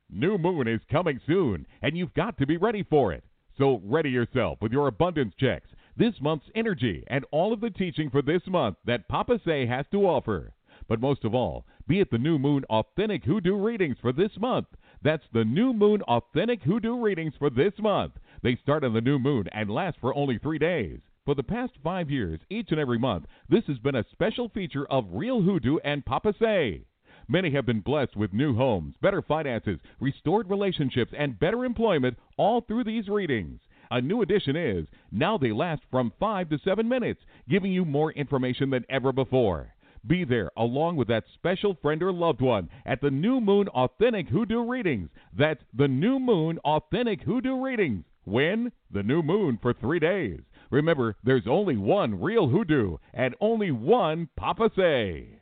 New 0.08 0.38
Moon 0.38 0.68
is 0.68 0.80
coming 0.90 1.20
soon, 1.26 1.66
and 1.82 1.98
you've 1.98 2.14
got 2.14 2.38
to 2.38 2.46
be 2.46 2.56
ready 2.56 2.84
for 2.88 3.12
it. 3.12 3.24
So 3.58 3.80
ready 3.84 4.10
yourself 4.10 4.58
with 4.60 4.70
your 4.70 4.86
abundance 4.86 5.34
checks 5.40 5.68
this 5.96 6.14
month's 6.20 6.50
energy 6.54 7.04
and 7.08 7.24
all 7.30 7.52
of 7.52 7.60
the 7.60 7.70
teaching 7.70 8.10
for 8.10 8.22
this 8.22 8.42
month 8.46 8.76
that 8.84 9.08
Papa 9.08 9.40
Say 9.44 9.66
has 9.66 9.86
to 9.92 10.06
offer. 10.06 10.52
But 10.88 11.00
most 11.00 11.24
of 11.24 11.34
all, 11.34 11.66
be 11.88 12.00
at 12.00 12.10
the 12.10 12.18
New 12.18 12.38
Moon 12.38 12.64
Authentic 12.68 13.24
Hoodoo 13.24 13.56
Readings 13.56 13.96
for 14.00 14.12
this 14.12 14.32
month. 14.38 14.66
That's 15.02 15.24
the 15.32 15.44
New 15.44 15.72
Moon 15.72 16.02
Authentic 16.02 16.62
Hoodoo 16.62 17.00
Readings 17.00 17.32
for 17.38 17.48
this 17.48 17.72
month. 17.78 18.12
They 18.42 18.56
start 18.56 18.84
on 18.84 18.92
the 18.92 19.00
new 19.00 19.18
moon 19.18 19.48
and 19.52 19.70
last 19.70 19.96
for 20.00 20.14
only 20.14 20.38
three 20.38 20.58
days. 20.58 21.00
For 21.26 21.34
the 21.34 21.42
past 21.42 21.72
five 21.82 22.08
years, 22.08 22.38
each 22.48 22.70
and 22.70 22.78
every 22.78 23.00
month, 23.00 23.26
this 23.48 23.64
has 23.66 23.80
been 23.80 23.96
a 23.96 24.04
special 24.12 24.48
feature 24.48 24.86
of 24.86 25.08
Real 25.10 25.42
Hoodoo 25.42 25.78
and 25.78 26.06
Papa 26.06 26.32
Say. 26.38 26.84
Many 27.26 27.50
have 27.50 27.66
been 27.66 27.80
blessed 27.80 28.14
with 28.14 28.32
new 28.32 28.54
homes, 28.54 28.94
better 29.02 29.20
finances, 29.20 29.80
restored 29.98 30.48
relationships, 30.48 31.12
and 31.18 31.36
better 31.36 31.64
employment 31.64 32.16
all 32.36 32.60
through 32.60 32.84
these 32.84 33.08
readings. 33.08 33.58
A 33.90 34.00
new 34.00 34.22
addition 34.22 34.54
is 34.54 34.86
now 35.10 35.36
they 35.36 35.50
last 35.50 35.82
from 35.90 36.12
5 36.20 36.48
to 36.50 36.58
7 36.58 36.88
minutes, 36.88 37.22
giving 37.48 37.72
you 37.72 37.84
more 37.84 38.12
information 38.12 38.70
than 38.70 38.86
ever 38.88 39.10
before. 39.10 39.74
Be 40.06 40.22
there 40.22 40.52
along 40.56 40.94
with 40.94 41.08
that 41.08 41.24
special 41.34 41.74
friend 41.82 42.04
or 42.04 42.12
loved 42.12 42.40
one 42.40 42.68
at 42.84 43.00
the 43.00 43.10
New 43.10 43.40
Moon 43.40 43.66
Authentic 43.70 44.28
Hoodoo 44.28 44.62
Readings. 44.62 45.10
That's 45.36 45.64
the 45.74 45.88
New 45.88 46.20
Moon 46.20 46.58
Authentic 46.58 47.22
Hoodoo 47.22 47.60
Readings. 47.60 48.04
When? 48.22 48.70
The 48.92 49.02
new 49.02 49.22
moon 49.22 49.58
for 49.60 49.72
three 49.72 49.98
days. 49.98 50.40
Remember, 50.70 51.16
there's 51.22 51.46
only 51.46 51.76
one 51.76 52.20
real 52.20 52.48
hoodoo 52.48 52.96
and 53.12 53.34
only 53.40 53.70
one 53.70 54.28
Papa 54.36 54.70
Say. 54.76 55.40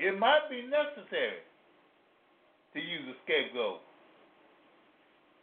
It 0.00 0.18
might 0.18 0.48
be 0.48 0.62
necessary 0.62 1.44
to 2.72 2.80
use 2.80 3.04
a 3.04 3.16
scapegoat. 3.24 3.80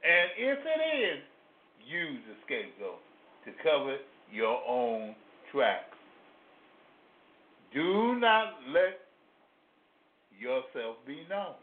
And 0.03 0.31
if 0.35 0.57
it 0.57 0.81
is, 0.97 1.23
use 1.85 2.21
a 2.25 2.35
scapegoat 2.45 2.99
to 3.45 3.51
cover 3.61 3.97
your 4.33 4.59
own 4.67 5.13
tracks. 5.51 5.93
Do 7.71 8.15
not 8.15 8.53
let 8.73 9.05
yourself 10.39 10.97
be 11.05 11.21
known. 11.29 11.53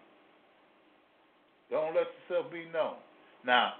Don't 1.70 1.96
let 1.96 2.06
yourself 2.28 2.52
be 2.52 2.66
known. 2.72 2.94
Now, 3.44 3.72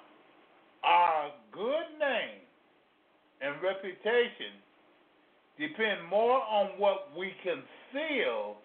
our 0.83 1.31
good 1.53 1.99
name 2.01 2.43
and 3.41 3.63
reputation 3.63 4.59
depend 5.57 6.09
more 6.11 6.43
on 6.43 6.71
what 6.79 7.17
we 7.17 7.33
conceal 7.45 8.57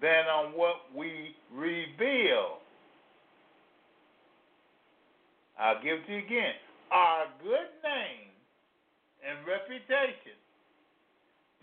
than 0.00 0.26
on 0.26 0.52
what 0.52 0.76
we 0.94 1.34
reveal. 1.52 2.58
I'll 5.58 5.82
give 5.82 5.98
it 6.00 6.06
to 6.06 6.12
you 6.12 6.18
again. 6.18 6.54
Our 6.92 7.26
good 7.42 7.72
name 7.82 8.30
and 9.26 9.46
reputation 9.46 10.36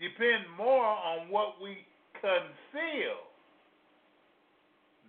depend 0.00 0.44
more 0.58 0.84
on 0.84 1.30
what 1.30 1.62
we 1.62 1.78
conceal 2.20 3.22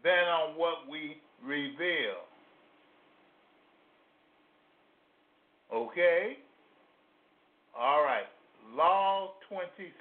than 0.03 0.23
on 0.29 0.57
what 0.57 0.87
we 0.89 1.17
reveal. 1.43 2.21
Okay? 5.73 6.37
All 7.77 8.03
right. 8.03 8.27
Law 8.75 9.31
27. 9.49 9.91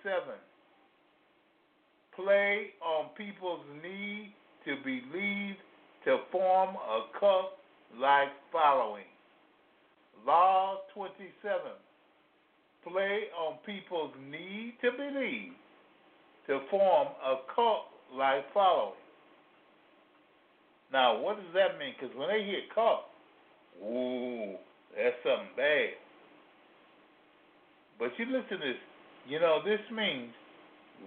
Play 2.17 2.71
on 2.81 3.11
people's 3.17 3.65
need 3.83 4.33
to 4.65 4.77
believe 4.85 5.57
to 6.05 6.19
form 6.31 6.77
a 6.77 7.19
cult 7.19 7.53
like 7.99 8.29
following. 8.53 9.05
Law 10.27 10.79
27 10.95 11.61
play 12.85 13.25
on 13.39 13.57
people's 13.65 14.13
need 14.31 14.75
to 14.83 14.91
believe 14.93 15.53
to 16.47 16.61
form 16.71 17.09
a 17.25 17.37
cult 17.55 17.87
like 18.15 18.45
following. 18.53 18.93
Now, 20.93 21.19
what 21.21 21.37
does 21.37 21.53
that 21.55 21.79
mean? 21.79 21.95
Because 21.99 22.15
when 22.17 22.29
they 22.29 22.45
hear 22.45 22.61
cult, 22.75 23.05
ooh, 23.83 24.55
that's 24.95 25.17
something 25.25 25.57
bad. 25.57 25.97
But 27.99 28.11
you 28.19 28.27
listen 28.27 28.51
to 28.51 28.57
this. 28.59 28.77
You 29.27 29.41
know, 29.41 29.61
this 29.65 29.81
means 29.91 30.31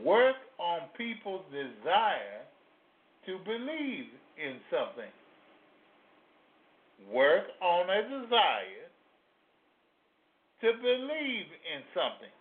work 0.04 0.36
on 0.58 0.82
people's 0.98 1.44
desire 1.52 2.46
to 3.26 3.38
believe 3.46 4.06
in 4.38 4.58
something. 4.72 5.12
Work 7.12 7.44
on 7.62 7.90
a 7.90 8.02
desire 8.04 8.88
to 10.62 10.72
believe 10.82 11.46
in 11.46 11.82
something. 11.94 12.34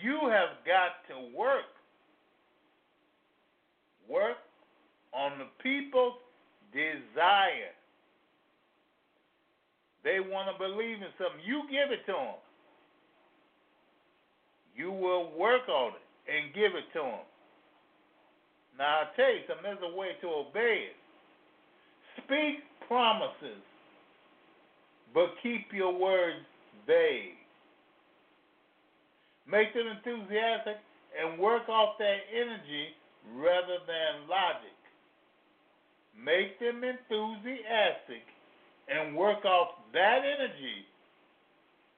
You 0.00 0.18
have 0.30 0.64
got 0.66 1.06
to 1.08 1.36
work. 1.36 1.68
Work 4.08 4.38
on 5.12 5.38
the 5.38 5.46
people's 5.62 6.14
desire. 6.72 7.76
They 10.02 10.18
want 10.18 10.48
to 10.50 10.58
believe 10.58 10.96
in 10.96 11.12
something. 11.18 11.40
You 11.44 11.62
give 11.70 11.92
it 11.92 12.04
to 12.06 12.12
them. 12.12 12.40
You 14.74 14.90
will 14.90 15.30
work 15.38 15.68
on 15.68 15.92
it 15.92 16.32
and 16.32 16.54
give 16.54 16.74
it 16.74 16.86
to 16.94 17.02
them. 17.02 17.26
Now, 18.78 19.00
I'll 19.00 19.14
tell 19.16 19.32
you 19.32 19.40
something, 19.46 19.64
there's 19.64 19.92
a 19.92 19.96
way 19.96 20.16
to 20.20 20.28
obey 20.28 20.88
it. 20.90 20.96
Speak 22.24 22.64
promises 22.88 23.62
but 25.14 25.34
keep 25.42 25.72
your 25.72 25.92
words 25.92 26.44
vague. 26.86 27.36
Make 29.46 29.74
them 29.74 29.86
enthusiastic 29.88 30.76
and 31.12 31.38
work 31.38 31.68
off 31.68 31.98
that 31.98 32.18
energy 32.32 32.96
rather 33.36 33.78
than 33.86 34.28
logic. 34.28 34.76
Make 36.16 36.58
them 36.60 36.82
enthusiastic 36.84 38.24
and 38.88 39.16
work 39.16 39.44
off 39.44 39.76
that 39.92 40.20
energy 40.24 40.86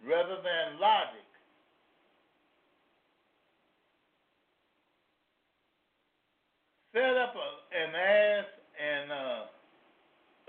rather 0.07 0.37
than 0.43 0.81
logic. 0.81 1.24
Set 6.95 7.19
up 7.19 7.35
a, 7.35 7.49
an 7.75 7.91
ass 7.91 8.47
and 8.79 9.11
uh, 9.11 9.43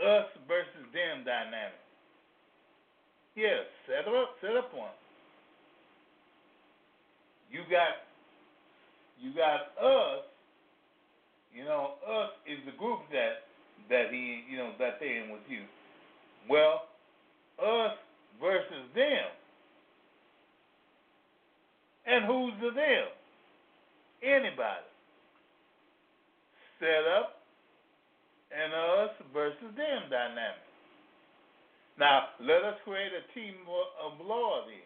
us 0.05 0.29
versus 0.47 0.85
them 0.93 1.25
dynamic. 1.25 1.81
Yes, 3.35 3.65
set 3.89 4.07
up 4.07 4.37
set 4.41 4.55
up 4.55 4.69
one. 4.73 4.93
You 7.51 7.61
got 7.69 8.05
you 9.19 9.33
got 9.33 9.73
us, 9.81 10.23
you 11.51 11.65
know, 11.65 11.97
us 12.05 12.29
is 12.45 12.59
the 12.65 12.77
group 12.77 12.99
that 13.11 13.49
that 13.89 14.11
he 14.11 14.43
you 14.47 14.57
know 14.57 14.71
that 14.77 14.99
they 14.99 15.23
in 15.25 15.31
with 15.31 15.41
you. 15.49 15.63
Well, 16.47 16.83
us 17.57 17.97
versus 18.39 18.85
them. 18.93 19.33
And 22.05 22.25
who's 22.25 22.53
the 22.61 22.69
them? 22.69 23.07
Anybody. 24.21 24.85
Set 26.79 27.05
up 27.07 27.41
and 28.51 28.73
us 28.73 29.13
versus 29.33 29.71
them 29.75 30.09
dynamic. 30.09 30.65
Now, 31.97 32.35
let 32.41 32.63
us 32.63 32.75
create 32.83 33.11
a 33.15 33.23
team 33.33 33.55
of 34.03 34.25
loyalty 34.25 34.83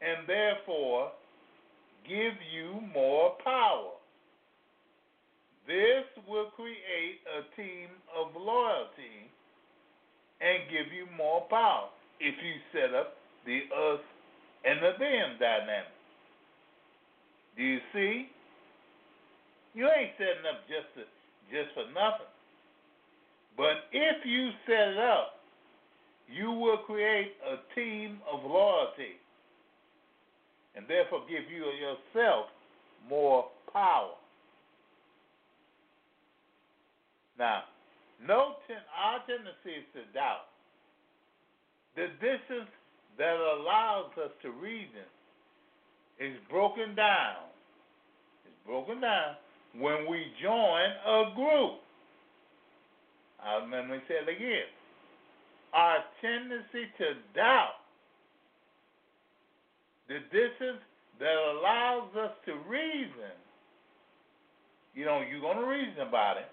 and 0.00 0.26
therefore 0.26 1.12
give 2.08 2.34
you 2.50 2.80
more 2.92 3.36
power. 3.44 3.92
This 5.66 6.04
will 6.26 6.50
create 6.56 7.22
a 7.28 7.44
team 7.54 7.88
of 8.16 8.34
loyalty 8.34 9.30
and 10.40 10.66
give 10.68 10.92
you 10.92 11.06
more 11.16 11.46
power 11.48 11.88
if 12.18 12.34
you 12.42 12.54
set 12.72 12.94
up 12.94 13.14
the 13.46 13.60
us 13.70 14.00
and 14.64 14.78
the 14.82 14.92
them 14.98 15.38
dynamic. 15.38 15.94
Do 17.56 17.62
you 17.62 17.78
see? 17.92 18.26
You 19.74 19.88
ain't 19.88 20.12
setting 20.18 20.44
up 20.48 20.68
just 20.68 20.88
to, 20.96 21.02
just 21.48 21.72
for 21.74 21.88
nothing. 21.92 22.28
But 23.56 23.88
if 23.92 24.24
you 24.24 24.50
set 24.66 24.96
it 24.96 24.98
up 24.98 25.42
you 26.32 26.50
will 26.50 26.78
create 26.78 27.32
a 27.44 27.74
team 27.74 28.18
of 28.30 28.40
loyalty 28.42 29.20
and 30.74 30.86
therefore 30.88 31.20
give 31.28 31.50
you 31.50 31.64
yourself 31.76 32.46
more 33.08 33.46
power. 33.72 34.14
Now, 37.38 37.62
no 38.26 38.54
ten, 38.66 38.78
our 38.96 39.18
tendency 39.26 39.80
is 39.80 39.86
to 39.94 40.00
doubt. 40.14 40.48
The 41.96 42.08
distance 42.20 42.70
that 43.18 43.36
allows 43.36 44.12
us 44.16 44.30
to 44.42 44.50
reason 44.50 45.04
is 46.18 46.36
broken 46.48 46.94
down. 46.94 47.44
It's 48.46 48.66
broken 48.66 49.00
down 49.00 49.36
when 49.78 50.08
we 50.08 50.26
join 50.42 50.90
a 51.06 51.34
group. 51.34 51.80
I'll 53.42 53.68
let 53.68 53.88
me 53.88 53.98
say 54.08 54.14
it 54.14 54.28
again 54.28 54.68
our 55.72 56.04
tendency 56.20 56.92
to 56.98 57.16
doubt 57.34 57.80
the 60.08 60.20
distance 60.28 60.84
that 61.18 61.36
allows 61.56 62.10
us 62.16 62.32
to 62.44 62.52
reason, 62.68 63.32
you 64.94 65.04
know, 65.04 65.22
you're 65.24 65.40
going 65.40 65.56
to 65.56 65.66
reason 65.66 66.06
about 66.06 66.36
it, 66.36 66.48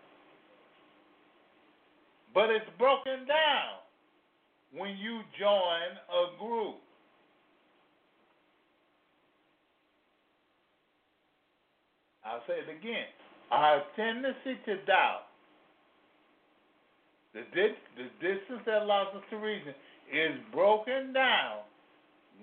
but 2.33 2.49
it's 2.49 2.69
broken 2.77 3.27
down 3.27 3.83
when 4.71 4.95
you 4.97 5.19
join 5.37 5.89
a 6.07 6.37
group. 6.39 6.77
I'll 12.29 12.45
say 12.45 12.61
it 12.61 12.69
again. 12.69 13.09
Our 13.49 13.81
tendency 13.97 14.61
to 14.69 14.85
doubt, 14.85 15.25
the, 17.33 17.41
the 17.49 18.05
distance 18.21 18.61
that 18.69 18.83
allows 18.85 19.17
us 19.17 19.25
to 19.31 19.37
reason, 19.37 19.73
is 20.13 20.37
broken 20.53 21.13
down 21.13 21.65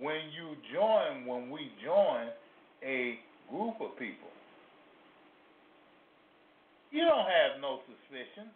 when 0.02 0.26
you 0.34 0.58
join, 0.74 1.26
when 1.26 1.50
we 1.50 1.70
join 1.78 2.34
a 2.82 3.18
group 3.48 3.78
of 3.78 3.94
people. 3.98 4.30
You 6.90 7.06
don't 7.06 7.30
have 7.30 7.62
no 7.62 7.78
suspicions 7.86 8.50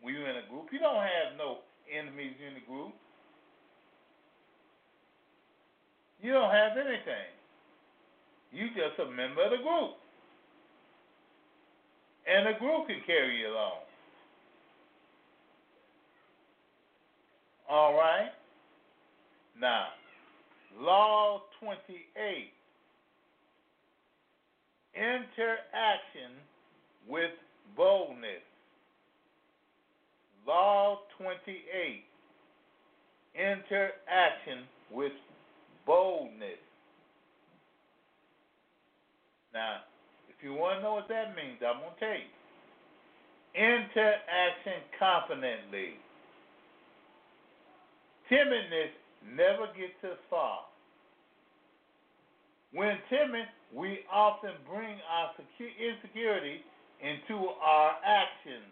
when 0.00 0.14
you're 0.14 0.30
in 0.30 0.38
a 0.38 0.46
group. 0.46 0.70
You 0.70 0.78
don't 0.78 1.02
have 1.02 1.34
no 1.38 1.58
enemies 1.90 2.38
in 2.38 2.54
the 2.54 2.64
group. 2.70 2.94
You 6.22 6.32
don't 6.32 6.54
have 6.54 6.78
anything. 6.78 7.30
You 8.52 8.68
just 8.78 8.98
a 9.02 9.10
member 9.10 9.42
of 9.42 9.50
the 9.50 9.62
group 9.62 10.01
and 12.26 12.48
a 12.48 12.58
group 12.58 12.86
can 12.86 13.00
carry 13.06 13.40
you 13.40 13.48
along. 13.48 13.80
All 17.68 17.94
right? 17.94 18.30
Now, 19.60 19.86
Law 20.78 21.42
28 21.60 22.52
Interaction 24.94 26.36
with 27.08 27.30
boldness. 27.76 28.42
Law 30.46 30.98
28 31.18 32.04
Interaction 33.34 34.64
with 34.92 35.12
boldness. 35.86 36.58
Now, 39.54 39.80
if 40.42 40.50
you 40.50 40.54
want 40.54 40.78
to 40.78 40.82
know 40.82 40.94
what 40.94 41.06
that 41.06 41.38
means, 41.38 41.62
I'm 41.62 41.78
going 41.78 41.94
to 41.94 42.00
tell 42.02 42.18
you. 42.18 42.26
Interaction 43.54 44.82
confidently. 44.98 46.02
Timidness 48.26 48.90
never 49.22 49.70
gets 49.78 50.02
us 50.02 50.18
far. 50.28 50.66
When 52.74 52.98
timid, 53.06 53.46
we 53.70 54.00
often 54.10 54.50
bring 54.66 54.98
our 55.06 55.30
insecurity 55.78 56.66
into 56.98 57.54
our 57.62 57.92
actions. 58.02 58.66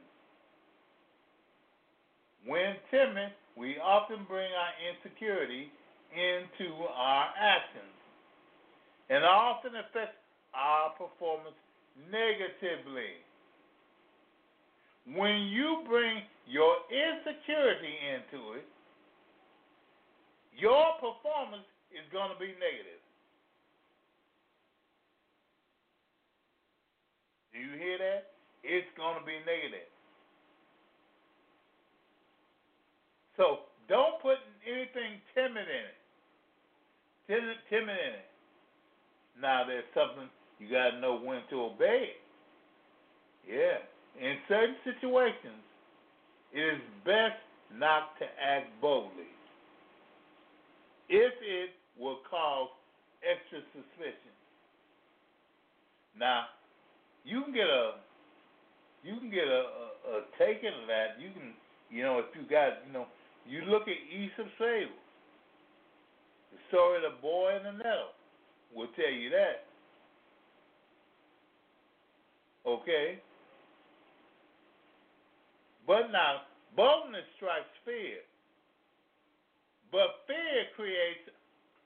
When 2.47 2.75
timid, 2.91 3.31
we 3.55 3.79
often 3.79 4.27
bring 4.27 4.51
our 4.51 4.75
insecurity 4.91 5.71
into 6.11 6.75
our 6.91 7.31
actions. 7.39 7.95
And 9.11 9.23
often 9.23 9.79
affects 9.79 10.20
our 10.55 10.91
performance 10.99 11.57
negatively. 12.11 13.19
When 15.07 15.51
you 15.51 15.83
bring 15.89 16.23
your 16.47 16.77
insecurity 16.91 17.95
into 18.15 18.59
it, 18.59 18.67
your 20.55 20.95
performance 21.01 21.67
is 21.91 22.05
going 22.13 22.31
to 22.31 22.39
be 22.39 22.53
negative. 22.61 23.01
Do 27.53 27.59
you 27.59 27.75
hear 27.79 27.99
that? 27.99 28.37
It's 28.63 28.87
going 28.97 29.19
to 29.19 29.25
be 29.25 29.41
negative. 29.49 29.89
So 33.37 33.65
don't 33.89 34.21
put 34.21 34.37
anything 34.69 35.19
timid 35.35 35.65
in 35.65 35.85
it. 35.89 35.99
Timid, 37.27 37.57
timid 37.73 37.97
in 37.97 38.15
it. 38.21 38.29
Now 39.41 39.65
there's 39.65 39.89
something 39.97 40.29
you 40.61 40.71
got 40.71 40.91
to 40.91 41.01
know 41.01 41.19
when 41.19 41.41
to 41.51 41.63
obey 41.63 42.13
it. 42.13 42.21
Yeah. 43.49 43.81
In 44.21 44.37
certain 44.49 44.77
situations, 44.85 45.65
it 46.53 46.61
is 46.61 46.81
best 47.05 47.41
not 47.75 48.19
to 48.19 48.27
act 48.39 48.69
boldly 48.81 49.31
if 51.09 51.33
it 51.43 51.71
will 51.99 52.19
cause 52.31 52.69
extra 53.27 53.59
suspicion. 53.75 54.35
Now, 56.19 56.47
you 57.25 57.43
can 57.43 57.53
get 57.53 57.67
a 57.67 57.99
you 59.03 59.17
can 59.17 59.31
get 59.31 59.49
a, 59.49 59.63
a, 59.65 59.87
a 60.13 60.19
taking 60.39 60.71
of 60.71 60.87
that. 60.87 61.19
You 61.19 61.31
can 61.33 61.55
you 61.91 62.03
know 62.03 62.19
if 62.19 62.31
you 62.37 62.47
got 62.49 62.85
you 62.87 62.93
know 62.93 63.07
you 63.49 63.63
look 63.67 63.89
at 63.89 63.99
Aesop's 64.13 64.55
Fables, 64.59 64.93
the 66.53 66.59
story 66.69 67.03
of 67.03 67.11
the 67.11 67.19
boy 67.21 67.57
and 67.57 67.67
the 67.67 67.83
nettle 67.83 68.15
will 68.75 68.89
tell 68.95 69.11
you 69.11 69.31
that. 69.31 69.70
Okay? 72.71 73.19
But 75.87 76.13
now, 76.13 76.43
boldness 76.77 77.25
strikes 77.37 77.75
fear. 77.85 78.23
But 79.91 80.23
fear 80.27 80.71
creates 80.77 81.27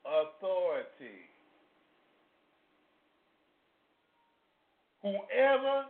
authority. 0.05 1.25
Whoever 5.01 5.85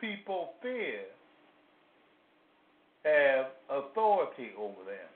people 0.00 0.50
fear 0.62 1.00
have 3.04 3.46
authority 3.70 4.50
over 4.58 4.84
them. 4.84 5.10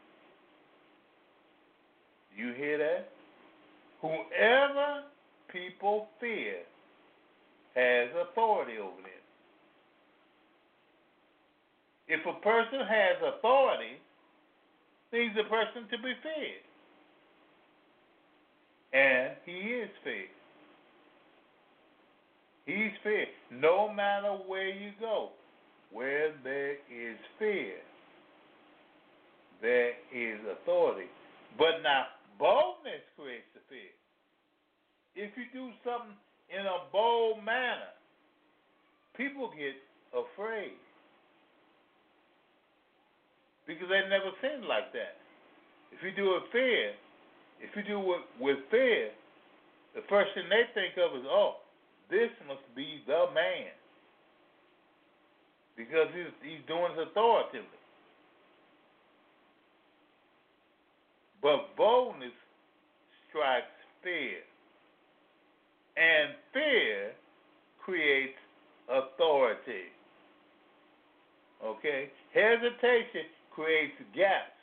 You 2.37 2.53
hear 2.53 2.79
that? 2.79 3.09
Whoever 4.01 5.05
people 5.53 6.09
fear 6.21 6.61
has 7.75 8.09
authority 8.29 8.79
over 8.79 8.97
them. 9.03 9.21
If 12.09 12.27
a 12.27 12.41
person 12.41 12.81
has 12.81 13.17
authority, 13.23 14.03
he's 15.13 15.31
a 15.39 15.49
person 15.49 15.89
to 15.91 15.97
be 15.99 16.13
feared. 16.23 16.67
And 18.93 19.37
he 19.47 19.53
is 19.53 19.91
feared. 20.03 20.35
He's 22.67 22.93
feared. 23.05 23.29
No 23.53 23.93
matter 23.93 24.33
where 24.47 24.69
you 24.69 24.91
go, 24.99 25.31
where 25.93 26.33
there 26.43 26.73
is 26.73 27.17
fear, 27.39 27.79
there 29.63 29.93
is 30.13 30.41
authority. 30.51 31.09
But 31.57 31.83
now, 31.83 32.07
boldness 32.39 33.07
creates 33.17 33.47
the 33.55 33.61
fear. 33.69 33.95
If 35.15 35.31
you 35.37 35.45
do 35.53 35.71
something 35.85 36.17
in 36.51 36.67
a 36.67 36.79
bold 36.93 37.45
manner, 37.45 37.95
people 39.17 39.51
get 39.55 39.79
afraid 40.11 40.77
because 43.67 43.87
they've 43.89 44.11
never 44.11 44.35
seen 44.43 44.67
like 44.67 44.93
that. 44.93 45.15
If 45.93 46.03
you 46.03 46.11
do 46.11 46.37
it 46.37 46.43
fear, 46.51 46.91
if 47.63 47.71
you 47.77 47.83
do 47.83 48.01
it 48.15 48.25
with 48.41 48.59
fear, 48.71 49.11
the 49.95 50.03
first 50.09 50.35
thing 50.35 50.51
they 50.51 50.67
think 50.75 50.95
of 50.99 51.17
is, 51.19 51.27
oh, 51.27 51.63
this 52.11 52.31
must 52.47 52.67
be 52.75 53.03
the 53.07 53.27
man 53.35 53.71
because 55.77 56.09
he's 56.15 56.35
he's 56.43 56.67
doing 56.67 56.93
it 56.93 57.09
authoritatively. 57.09 57.81
But 61.43 61.77
boldness 61.77 62.35
strikes 63.29 63.73
fear. 64.03 64.43
And 66.01 66.33
fear 66.55 67.13
creates 67.77 68.41
authority. 68.89 69.93
Okay? 71.61 72.09
Hesitation 72.33 73.29
creates 73.51 74.01
gaps. 74.17 74.57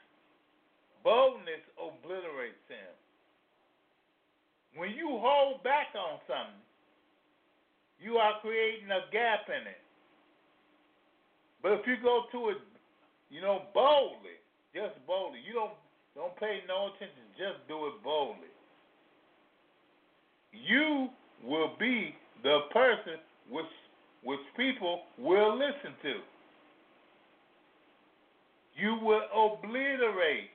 Boldness 1.03 1.61
obliterates 1.77 2.57
them. 2.67 2.89
When 4.75 4.89
you 4.97 5.21
hold 5.21 5.61
back 5.61 5.93
on 5.93 6.17
something, 6.25 6.65
you 8.01 8.17
are 8.17 8.41
creating 8.41 8.89
a 8.89 9.05
gap 9.13 9.45
in 9.45 9.61
it. 9.69 9.81
But 11.61 11.73
if 11.73 11.85
you 11.85 11.97
go 12.01 12.25
to 12.31 12.49
it, 12.49 12.61
you 13.29 13.41
know, 13.41 13.61
boldly, 13.73 14.41
just 14.73 14.97
boldly, 15.05 15.39
you 15.45 15.53
don't 15.53 15.73
don't 16.15 16.35
pay 16.37 16.65
no 16.67 16.89
attention, 16.89 17.29
just 17.37 17.61
do 17.67 17.85
it 17.87 18.01
boldly 18.03 18.49
you 20.65 21.09
will 21.43 21.71
be 21.79 22.15
the 22.43 22.59
person 22.71 23.19
which 23.49 23.65
which 24.23 24.39
people 24.57 25.01
will 25.17 25.57
listen 25.57 25.93
to. 26.01 26.15
You 28.75 28.97
will 29.01 29.21
obliterate 29.33 30.49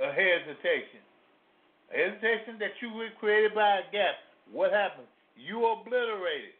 a 0.00 0.06
hesitation. 0.06 1.02
A 1.92 1.98
hesitation 1.98 2.58
that 2.58 2.72
you 2.80 2.92
were 2.92 3.08
created 3.20 3.54
by 3.54 3.78
a 3.78 3.92
gap. 3.92 4.14
What 4.50 4.72
happens? 4.72 5.08
You 5.36 5.66
obliterate 5.66 6.44
it. 6.44 6.58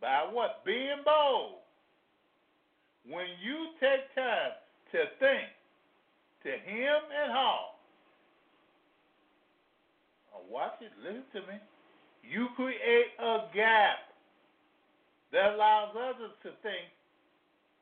By 0.00 0.28
what? 0.30 0.64
Being 0.64 1.02
bold. 1.04 1.56
When 3.08 3.26
you 3.42 3.72
take 3.80 4.14
time 4.14 4.52
to 4.92 4.98
think 5.18 5.48
to 6.44 6.50
him 6.50 6.96
and 7.10 7.32
how, 7.32 7.77
watch 10.50 10.78
it, 10.80 10.92
listen 11.02 11.24
to 11.32 11.40
me. 11.50 11.58
You 12.22 12.48
create 12.56 13.16
a 13.18 13.48
gap 13.54 14.12
that 15.32 15.54
allows 15.54 15.94
others 15.96 16.32
to 16.42 16.50
think 16.62 16.88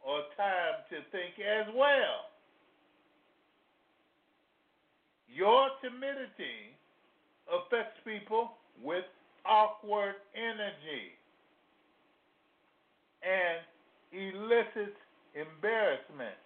or 0.05 0.23
time 0.37 0.87
to 0.91 0.97
think 1.11 1.35
as 1.43 1.67
well. 1.75 2.31
Your 5.29 5.69
timidity 5.83 6.73
affects 7.51 7.99
people 8.05 8.53
with 8.83 9.05
awkward 9.45 10.15
energy 10.35 11.15
and 13.23 13.61
elicits 14.13 14.97
embarrassment. 15.35 16.39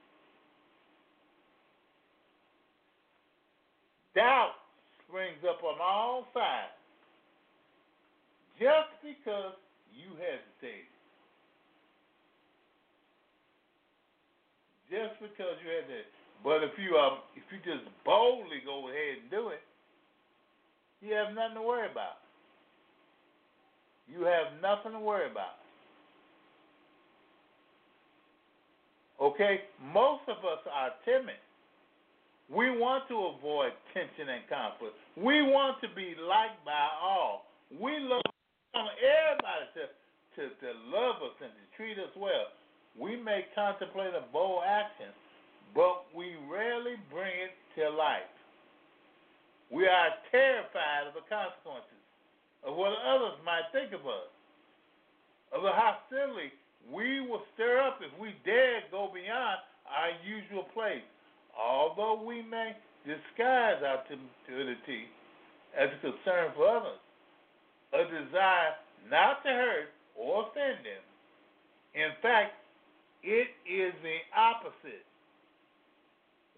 Doubt 4.14 4.60
springs 5.11 5.42
up 5.42 5.59
on 5.66 5.75
all 5.83 6.31
sides 6.33 6.70
just 8.62 8.94
because 9.03 9.59
you 9.90 10.14
hesitate. 10.14 10.87
Just 14.87 15.18
because 15.18 15.59
you 15.59 15.68
hesitate. 15.75 16.07
But 16.46 16.62
if 16.62 16.79
you 16.79 16.94
um 16.94 17.27
if 17.35 17.42
you 17.51 17.59
just 17.59 17.85
boldly 18.07 18.62
go 18.64 18.87
ahead 18.88 19.27
and 19.27 19.31
do 19.31 19.51
it, 19.51 19.62
you 21.03 21.12
have 21.14 21.35
nothing 21.35 21.59
to 21.59 21.62
worry 21.66 21.90
about. 21.90 22.23
You 24.07 24.25
have 24.25 24.62
nothing 24.62 24.92
to 24.92 25.01
worry 25.03 25.31
about. 25.31 25.59
Okay? 29.20 29.61
Most 29.83 30.23
of 30.29 30.38
us 30.38 30.62
are 30.73 30.90
timid. 31.05 31.38
We 32.51 32.71
want 32.75 33.07
to 33.09 33.31
avoid 33.39 33.71
tension 33.95 34.27
and 34.27 34.43
conflict. 34.51 34.99
We 35.15 35.43
want 35.47 35.79
to 35.87 35.89
be 35.95 36.19
liked 36.19 36.65
by 36.67 36.91
all. 36.99 37.47
We 37.71 37.95
love 38.03 38.27
everybody 38.75 39.67
to, 39.79 39.85
to, 40.35 40.43
to 40.51 40.69
love 40.91 41.23
us 41.23 41.39
and 41.39 41.55
to 41.55 41.65
treat 41.79 41.95
us 41.95 42.11
well. 42.19 42.51
We 42.99 43.15
may 43.15 43.47
contemplate 43.55 44.19
a 44.19 44.27
bold 44.35 44.67
action, 44.67 45.15
but 45.75 46.11
we 46.11 46.35
rarely 46.51 46.99
bring 47.07 47.31
it 47.31 47.55
to 47.79 47.87
life. 47.95 48.27
We 49.71 49.87
are 49.87 50.11
terrified 50.35 51.07
of 51.07 51.15
the 51.15 51.23
consequences 51.31 52.03
of 52.67 52.75
what 52.75 52.99
others 53.07 53.39
might 53.47 53.71
think 53.71 53.95
of 53.95 54.03
us, 54.11 54.27
of 55.55 55.63
the 55.63 55.71
hostility 55.71 56.51
we 56.89 57.21
will 57.21 57.43
stir 57.55 57.81
up 57.81 58.01
if 58.01 58.11
we 58.19 58.35
dare 58.45 58.81
go 58.91 59.11
beyond 59.13 59.61
our 59.85 60.11
usual 60.25 60.65
place. 60.73 61.05
Although 61.61 62.23
we 62.25 62.42
may 62.42 62.73
disguise 63.05 63.83
our 63.85 64.03
timidity 64.09 65.05
as 65.79 65.88
a 65.92 66.01
concern 66.01 66.53
for 66.57 66.66
others, 66.68 67.01
a 67.92 68.05
desire 68.05 68.75
not 69.11 69.42
to 69.42 69.49
hurt 69.51 69.88
or 70.16 70.46
offend 70.49 70.85
them. 70.85 71.05
In 71.94 72.11
fact, 72.23 72.53
it 73.23 73.49
is 73.68 73.92
the 74.03 74.18
opposite 74.37 75.05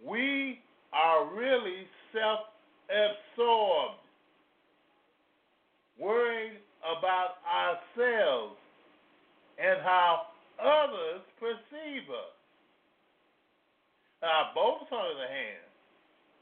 we 0.05 0.59
are 0.93 1.35
really 1.35 1.87
self 2.13 2.41
absorbed, 2.91 4.01
worried 5.99 6.59
about 6.83 7.39
ourselves 7.47 8.57
and 9.59 9.81
how 9.83 10.23
others 10.61 11.23
perceive 11.39 12.11
us. 12.11 12.35
Now, 14.23 14.51
both 14.55 14.87
on 14.93 15.03
the 15.03 15.15
other 15.19 15.29
hand, 15.29 15.67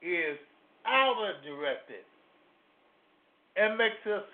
is 0.03 0.39
outer 0.87 1.33
directed 1.45 2.05
and 3.57 3.77
makes 3.77 4.05
us 4.07 4.25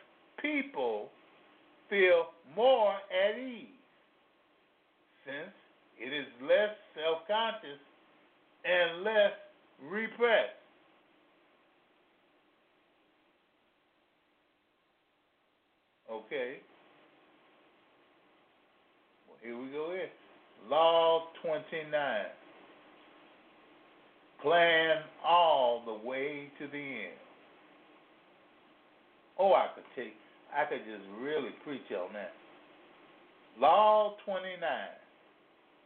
people 0.41 1.09
feel 1.89 2.27
more 2.55 2.95
at 2.95 3.39
ease 3.39 3.67
since 5.25 5.55
it 5.99 6.13
is 6.13 6.27
less 6.43 6.75
self 6.95 7.27
conscious 7.27 7.81
and 8.65 9.03
less 9.05 9.33
repressed. 9.83 10.59
Okay. 16.11 16.59
Well, 19.29 19.39
here 19.43 19.57
we 19.59 19.69
go 19.71 19.93
here. 19.93 20.11
Law 20.69 21.29
29. 21.43 21.91
Plan 24.43 24.99
all 25.25 25.83
the 25.85 26.09
way 26.09 26.51
to 26.59 26.67
the 26.67 26.79
end. 26.79 27.19
Oh, 29.39 29.53
I 29.53 29.69
could 29.75 29.85
take, 29.95 30.15
I 30.55 30.65
could 30.65 30.85
just 30.85 31.05
really 31.21 31.51
preach 31.65 31.91
on 31.93 32.13
that. 32.15 32.33
Law 33.59 34.15
29 34.25 34.61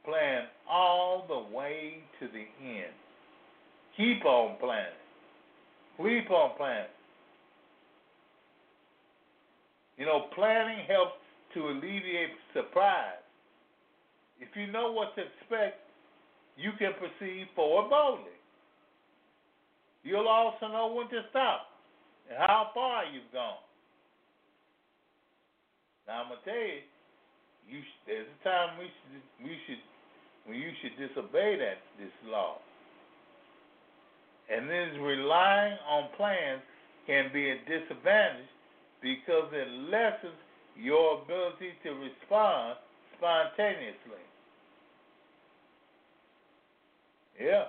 plan 0.05 0.45
all 0.69 1.25
the 1.29 1.55
way 1.55 1.99
to 2.19 2.27
the 2.27 2.47
end. 2.67 2.93
Keep 3.97 4.25
on 4.25 4.57
planning. 4.59 4.85
Keep 5.99 6.31
on 6.31 6.57
planning. 6.57 6.91
You 9.99 10.07
know, 10.07 10.27
planning 10.35 10.87
helps 10.89 11.21
to 11.55 11.69
alleviate 11.69 12.31
surprise. 12.55 13.21
If 14.41 14.49
you 14.57 14.73
know 14.73 14.93
what 14.93 15.15
to 15.17 15.23
expect, 15.23 15.81
you 16.57 16.71
can 16.79 16.93
proceed 16.95 17.49
forward 17.55 17.91
boldly. 17.91 18.40
You'll 20.03 20.29
also 20.29 20.69
know 20.69 20.93
when 20.95 21.09
to 21.11 21.23
stop 21.31 21.69
and 22.29 22.39
how 22.39 22.71
far 22.73 23.05
you've 23.05 23.31
gone. 23.33 23.61
Now 26.07 26.23
I'm 26.25 26.29
gonna 26.29 26.41
tell 26.45 26.55
you, 26.55 26.81
you 27.69 27.81
there's 28.07 28.27
a 28.27 28.45
time 28.45 28.79
we 28.79 28.87
should 28.89 29.47
we 29.47 29.55
should 29.67 29.83
when 30.47 30.57
you 30.59 30.71
should 30.81 30.97
disobey 30.97 31.57
that 31.61 31.79
this 31.99 32.13
law. 32.27 32.57
And 34.51 34.69
then 34.69 35.01
relying 35.01 35.79
on 35.89 36.09
plans 36.17 36.63
can 37.07 37.31
be 37.33 37.51
a 37.51 37.57
disadvantage 37.69 38.51
because 39.01 39.49
it 39.53 39.69
lessens 39.91 40.35
your 40.77 41.23
ability 41.23 41.73
to 41.85 41.91
respond 41.91 42.77
spontaneously. 43.17 44.25
Yeah. 47.41 47.65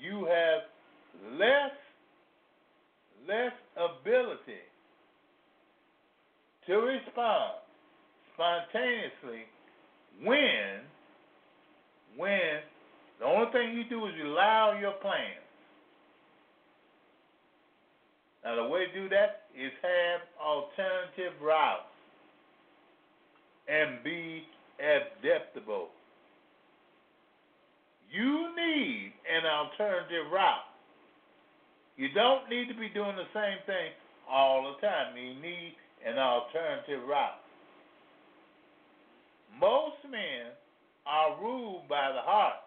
You 0.00 0.24
have 0.26 0.57
less 1.38 1.72
less 3.28 3.52
ability 3.76 4.64
to 6.66 6.74
respond 6.76 7.54
spontaneously 8.34 9.44
when 10.24 10.80
when 12.16 12.60
the 13.20 13.24
only 13.24 13.50
thing 13.52 13.76
you 13.76 13.84
do 13.88 14.06
is 14.06 14.14
on 14.14 14.80
your 14.80 14.92
plans. 15.02 15.44
Now, 18.44 18.56
the 18.56 18.68
way 18.68 18.86
to 18.86 18.92
do 18.92 19.08
that 19.08 19.42
is 19.54 19.72
have 19.82 20.20
alternative 20.40 21.34
routes 21.42 21.90
and 23.68 24.02
be 24.04 24.44
adaptable. 24.78 25.88
You 28.10 28.54
need 28.56 29.12
an 29.28 29.44
alternative 29.44 30.32
route. 30.32 30.67
You 31.98 32.08
don't 32.14 32.48
need 32.48 32.68
to 32.68 32.78
be 32.78 32.88
doing 32.88 33.16
the 33.16 33.26
same 33.34 33.58
thing 33.66 33.90
all 34.30 34.62
the 34.62 34.86
time. 34.86 35.16
You 35.18 35.34
need 35.42 35.74
an 36.06 36.16
alternative 36.16 37.02
route. 37.08 37.42
Most 39.60 39.98
men 40.08 40.54
are 41.04 41.42
ruled 41.42 41.88
by 41.88 42.12
the 42.14 42.22
heart, 42.22 42.62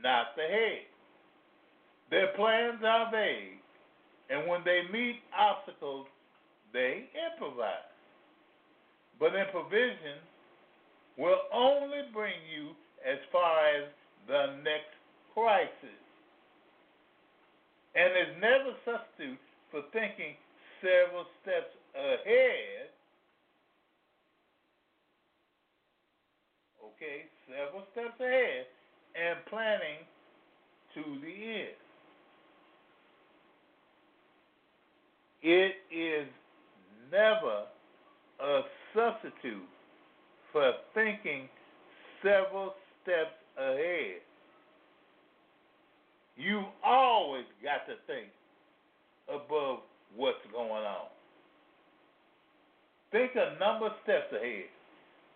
not 0.00 0.36
the 0.36 0.42
head. 0.42 0.86
Their 2.10 2.28
plans 2.36 2.78
are 2.86 3.10
vague, 3.10 3.58
and 4.30 4.48
when 4.48 4.62
they 4.64 4.82
meet 4.92 5.18
obstacles, 5.36 6.06
they 6.72 7.10
improvise. 7.34 7.90
But 9.18 9.34
improvisation 9.34 10.22
will 11.18 11.40
only 11.52 12.06
bring 12.14 12.38
you 12.46 12.70
as 13.02 13.18
far 13.32 13.66
as 13.74 13.88
the 14.28 14.62
next 14.62 14.94
crisis. 15.34 15.98
And 17.94 18.12
is 18.12 18.32
never 18.40 18.72
substitute 18.84 19.38
for 19.70 19.82
thinking 19.92 20.34
several 20.80 21.26
steps 21.42 21.74
ahead 21.94 22.90
okay, 26.84 27.26
several 27.48 27.84
steps 27.92 28.20
ahead 28.20 28.66
and 29.16 29.38
planning 29.46 30.04
to 30.94 31.02
the 31.20 31.34
end. 31.66 31.80
it 35.42 35.76
is 35.90 36.28
never 37.10 37.64
a 38.40 38.60
substitute 38.94 39.68
for 40.52 40.72
thinking 40.94 41.48
several 42.22 42.74
steps 43.02 43.36
ahead. 43.56 44.20
You 46.40 46.64
always 46.82 47.44
got 47.62 47.84
to 47.84 48.00
think 48.08 48.32
above 49.28 49.80
what's 50.16 50.40
going 50.52 50.70
on. 50.88 51.12
Think 53.12 53.32
a 53.36 53.58
number 53.60 53.86
of 53.86 53.92
steps 54.04 54.32
ahead. 54.32 54.72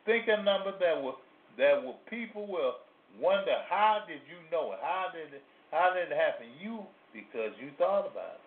Think 0.07 0.25
a 0.29 0.43
number 0.43 0.73
that 0.81 1.03
will 1.03 1.17
that 1.59 1.85
will 1.85 1.99
people 2.09 2.47
will 2.47 2.81
wonder 3.21 3.53
how 3.69 4.01
did 4.09 4.21
you 4.25 4.41
know 4.51 4.73
it? 4.73 4.79
How 4.81 5.09
did 5.13 5.35
it 5.35 5.43
how 5.71 5.93
did 5.93 6.11
it 6.11 6.17
happen? 6.17 6.47
You 6.59 6.81
because 7.13 7.53
you 7.61 7.69
thought 7.77 8.09
about 8.11 8.41
it. 8.41 8.45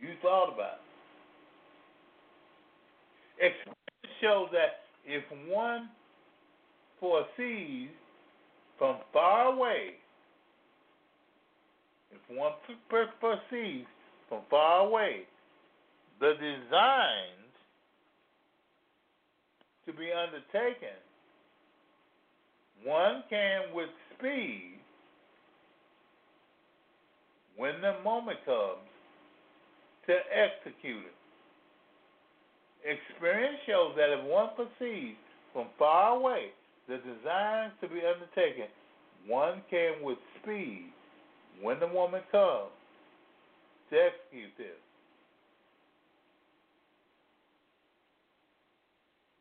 You 0.00 0.14
thought 0.22 0.54
about 0.54 0.78
it. 3.40 3.46
Experience 3.46 4.20
shows 4.20 4.48
that 4.52 4.86
if 5.04 5.24
one 5.50 5.88
foresees 7.00 7.90
from 8.78 8.96
far 9.12 9.52
away, 9.52 9.94
if 12.10 12.36
one 12.36 12.52
perceives 13.20 13.86
from 14.28 14.40
far 14.50 14.86
away 14.86 15.22
the 16.20 16.32
designs 16.34 17.52
to 19.86 19.92
be 19.92 20.08
undertaken, 20.12 20.96
one 22.84 23.22
can 23.30 23.74
with 23.74 23.88
speed, 24.16 24.78
when 27.56 27.80
the 27.80 27.94
moment 28.04 28.38
comes, 28.44 28.88
to 30.06 30.14
execute 30.30 31.02
it. 31.04 31.16
Experience 32.86 33.56
shows 33.66 33.92
that 33.96 34.10
if 34.12 34.24
one 34.24 34.50
perceives 34.56 35.16
from 35.52 35.66
far 35.78 36.16
away 36.16 36.50
the 36.88 36.96
designs 36.98 37.72
to 37.80 37.88
be 37.88 38.00
undertaken, 38.00 38.66
one 39.26 39.62
came 39.70 40.02
with 40.02 40.18
speed, 40.42 40.92
when 41.60 41.80
the 41.80 41.88
moment 41.88 42.24
comes, 42.30 42.70
to 43.90 43.96
execute 43.96 44.50
this. 44.58 44.76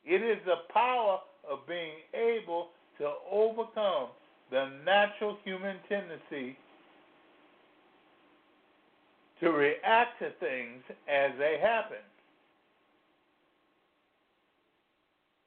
It 0.05 0.21
is 0.21 0.37
the 0.45 0.71
power 0.73 1.19
of 1.49 1.67
being 1.67 1.97
able 2.13 2.67
to 2.99 3.11
overcome 3.31 4.09
the 4.51 4.69
natural 4.85 5.37
human 5.43 5.77
tendency 5.89 6.57
to 9.39 9.51
react 9.51 10.19
to 10.19 10.29
things 10.39 10.81
as 11.09 11.31
they 11.37 11.57
happen. 11.61 11.97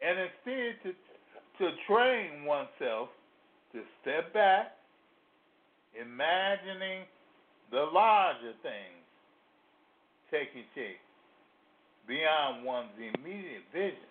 And 0.03 0.19
instead 0.19 0.83
to, 0.85 0.95
to 1.59 1.71
train 1.87 2.45
oneself 2.45 3.09
to 3.73 3.81
step 4.01 4.33
back, 4.33 4.73
imagining 6.01 7.03
the 7.71 7.85
larger 7.93 8.55
things 8.63 9.05
taking 10.31 10.65
shape 10.75 11.03
beyond 12.07 12.65
one's 12.65 12.89
immediate 12.97 13.65
vision. 13.73 14.09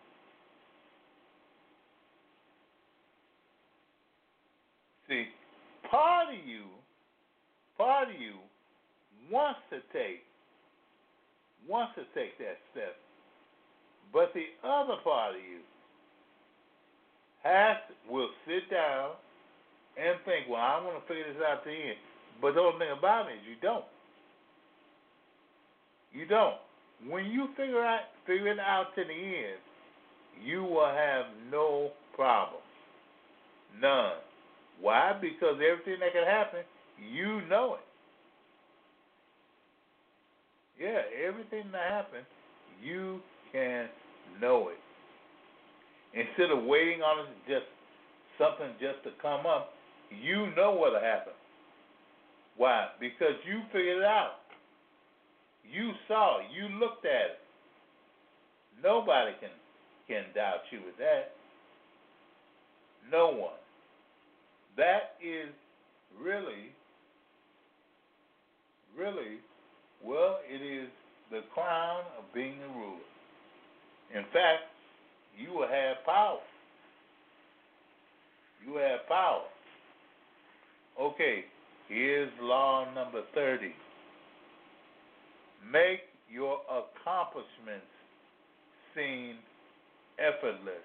See, 5.07 5.25
part 5.89 6.27
of 6.29 6.45
you, 6.45 6.65
part 7.77 8.09
of 8.09 8.19
you 8.19 8.35
wants 9.31 9.59
to 9.71 9.79
take 9.93 10.23
wants 11.67 11.95
to 11.95 12.03
take 12.15 12.37
that 12.39 12.55
step, 12.71 12.95
but 14.13 14.31
the 14.33 14.45
other 14.63 14.95
part 15.03 15.35
of 15.35 15.41
you 15.41 15.59
has 17.43 17.77
will 18.09 18.29
sit 18.45 18.69
down 18.69 19.11
and 19.97 20.17
think, 20.25 20.47
well, 20.49 20.61
I 20.61 20.83
want 20.83 21.01
to 21.01 21.07
figure 21.07 21.33
this 21.33 21.41
out 21.41 21.63
to 21.63 21.69
the 21.69 21.75
end. 21.75 21.97
But 22.41 22.53
the 22.53 22.61
only 22.61 22.79
thing 22.79 22.95
about 22.97 23.29
it 23.29 23.35
is 23.35 23.45
you 23.49 23.55
don't. 23.61 23.85
You 26.13 26.25
don't. 26.25 26.57
When 27.07 27.25
you 27.25 27.49
figure 27.57 27.83
out 27.83 28.01
figure 28.25 28.51
it 28.51 28.59
out 28.59 28.95
to 28.95 29.03
the 29.03 29.13
end, 29.13 29.61
you 30.43 30.63
will 30.63 30.87
have 30.87 31.25
no 31.51 31.91
problem. 32.15 32.61
None. 33.79 34.17
Why? 34.81 35.13
Because 35.19 35.55
everything 35.55 35.99
that 35.99 36.13
can 36.13 36.25
happen, 36.25 36.61
you 37.13 37.41
know 37.49 37.75
it. 37.75 37.81
Yeah, 40.79 41.01
everything 41.27 41.71
that 41.71 41.91
happens, 41.91 42.25
you 42.83 43.19
can 43.51 43.87
know 44.39 44.69
it. 44.69 44.77
Instead 46.17 46.49
of 46.49 46.63
waiting 46.65 47.01
on 47.01 47.27
just 47.47 47.69
something 48.39 48.73
just 48.81 49.03
to 49.03 49.11
come 49.21 49.45
up, 49.45 49.73
you 50.09 50.49
know 50.55 50.71
what'll 50.71 50.99
happen. 50.99 51.33
Why? 52.57 52.87
Because 52.99 53.37
you 53.45 53.61
figured 53.71 53.99
it 53.99 54.03
out. 54.03 54.41
You 55.63 55.91
saw. 56.07 56.39
You 56.39 56.69
looked 56.79 57.05
at 57.05 57.37
it. 57.37 57.39
Nobody 58.81 59.33
can 59.39 59.49
can 60.07 60.23
doubt 60.33 60.61
you 60.71 60.79
with 60.85 60.97
that. 60.97 61.35
No 63.11 63.27
one. 63.27 63.59
That 64.77 65.19
is 65.21 65.49
really, 66.19 66.71
really, 68.97 69.39
well, 70.03 70.39
it 70.47 70.61
is 70.61 70.87
the 71.29 71.41
crown 71.53 72.01
of 72.17 72.23
being 72.33 72.55
a 72.63 72.77
ruler. 72.77 73.03
In 74.15 74.23
fact, 74.31 74.71
you 75.37 75.53
will 75.53 75.67
have 75.67 75.97
power. 76.05 76.39
You 78.65 78.75
have 78.77 79.07
power. 79.07 79.43
Okay, 80.99 81.45
here's 81.87 82.31
law 82.41 82.91
number 82.93 83.21
30. 83.35 83.71
Make 85.71 86.01
your 86.31 86.59
accomplishments 86.65 87.85
seem 88.95 89.35
effortless. 90.17 90.83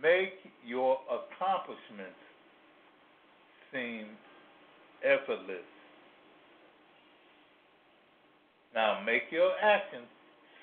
Make 0.00 0.34
your 0.64 0.98
accomplishments 1.10 2.22
seem 3.72 4.06
effortless. 5.02 5.66
Now, 8.74 9.02
make 9.04 9.24
your 9.30 9.50
actions 9.60 10.06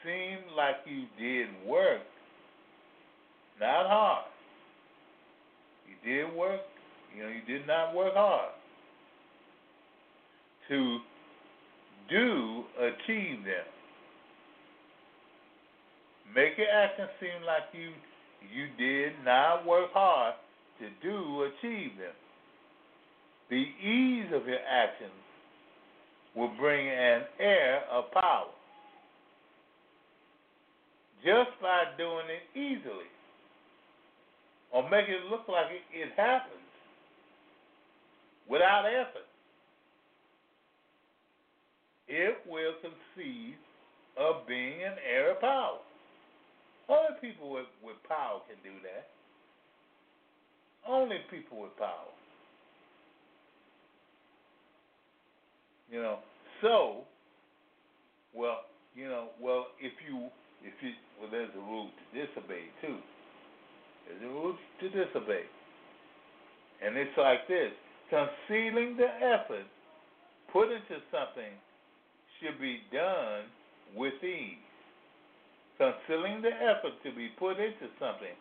seem 0.06 0.56
like 0.56 0.76
you 0.86 1.06
did 1.20 1.47
work, 1.68 2.01
not 3.60 3.88
hard. 3.88 4.26
You 5.89 6.10
did 6.10 6.34
work, 6.36 6.62
you 7.16 7.24
know, 7.24 7.30
you 7.30 7.41
did 7.47 7.68
not 7.68 7.95
work 7.95 8.14
hard 8.14 8.51
to 10.70 10.99
do 12.10 12.64
achieve 12.80 13.43
them. 13.43 13.66
Make 16.36 16.58
your 16.58 16.70
actions 16.70 17.10
seem 17.20 17.45
like 17.45 17.64
you 17.74 17.91
you 18.53 18.68
did 18.78 19.14
not 19.24 19.66
work 19.66 19.91
hard 19.93 20.36
to 20.80 20.88
do 21.01 21.43
achieve 21.43 21.91
them. 21.97 22.14
The 23.49 23.64
ease 23.88 24.28
of 24.34 24.45
your 24.45 24.60
actions 24.70 25.12
will 26.36 26.51
bring 26.60 26.88
an 26.88 27.24
air 27.39 27.84
of 27.91 28.12
power. 28.12 28.55
Just 31.26 31.60
by 31.60 31.86
doing 31.98 32.30
it 32.30 32.58
easily 32.58 33.10
or 34.72 34.88
make 34.90 35.10
it 35.10 35.26
look 35.32 35.48
like 35.50 35.66
it, 35.72 35.82
it 35.92 36.14
happens 36.16 36.62
without 38.48 38.86
effort, 38.86 39.26
it 42.08 42.38
will 42.48 42.74
conceive 42.82 43.56
of 44.18 44.48
being 44.48 44.84
an 44.84 44.94
air 45.02 45.32
of 45.32 45.42
power. 45.42 45.80
Only 46.88 47.18
people 47.20 47.52
with, 47.52 47.66
with 47.84 47.96
power 48.08 48.42
can 48.48 48.58
do 48.64 48.78
that. 48.84 49.08
Only 50.88 51.18
people 51.32 51.62
with 51.64 51.76
power. 51.78 52.14
You 55.92 56.02
know, 56.02 56.20
so, 56.62 57.02
well, 58.34 58.62
you 58.96 59.06
know, 59.06 59.30
well, 59.42 59.68
if 59.80 59.94
you, 60.08 60.30
if 60.64 60.74
you, 60.82 60.92
well, 61.20 61.30
there's 61.32 61.49
a 61.55 61.59
rule 61.59 61.89
to 61.89 62.03
disobey 62.13 62.70
too. 62.82 62.97
There's 64.07 64.22
a 64.24 64.34
rule 64.34 64.55
to 64.80 64.89
disobey. 64.89 65.43
And 66.86 66.97
it's 66.97 67.18
like 67.18 67.47
this 67.47 67.72
concealing 68.09 68.97
the 68.97 69.07
effort 69.07 69.66
put 70.51 70.72
into 70.72 71.01
something 71.11 71.53
should 72.39 72.59
be 72.59 72.82
done 72.91 73.43
with 73.95 74.13
ease. 74.24 74.61
Concealing 75.78 76.41
the 76.41 76.51
effort 76.51 76.93
to 77.03 77.16
be 77.16 77.30
put 77.39 77.59
into 77.59 77.88
something 77.99 78.36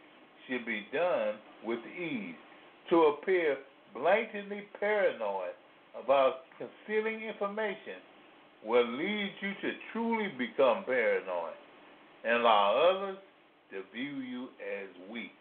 should 0.46 0.66
be 0.66 0.86
done 0.92 1.34
with 1.64 1.80
ease. 1.98 2.34
To 2.90 3.14
appear 3.16 3.56
blatantly 3.94 4.64
paranoid 4.78 5.54
about 6.02 6.44
concealing 6.58 7.22
information 7.22 8.02
will 8.64 8.86
lead 8.86 9.32
you 9.40 9.52
to 9.62 9.70
truly 9.92 10.28
become 10.38 10.84
paranoid 10.84 11.54
and 12.24 12.40
allow 12.40 12.96
others 12.96 13.18
to 13.70 13.82
view 13.94 14.20
you 14.20 14.44
as 14.44 14.88
weak. 15.10 15.32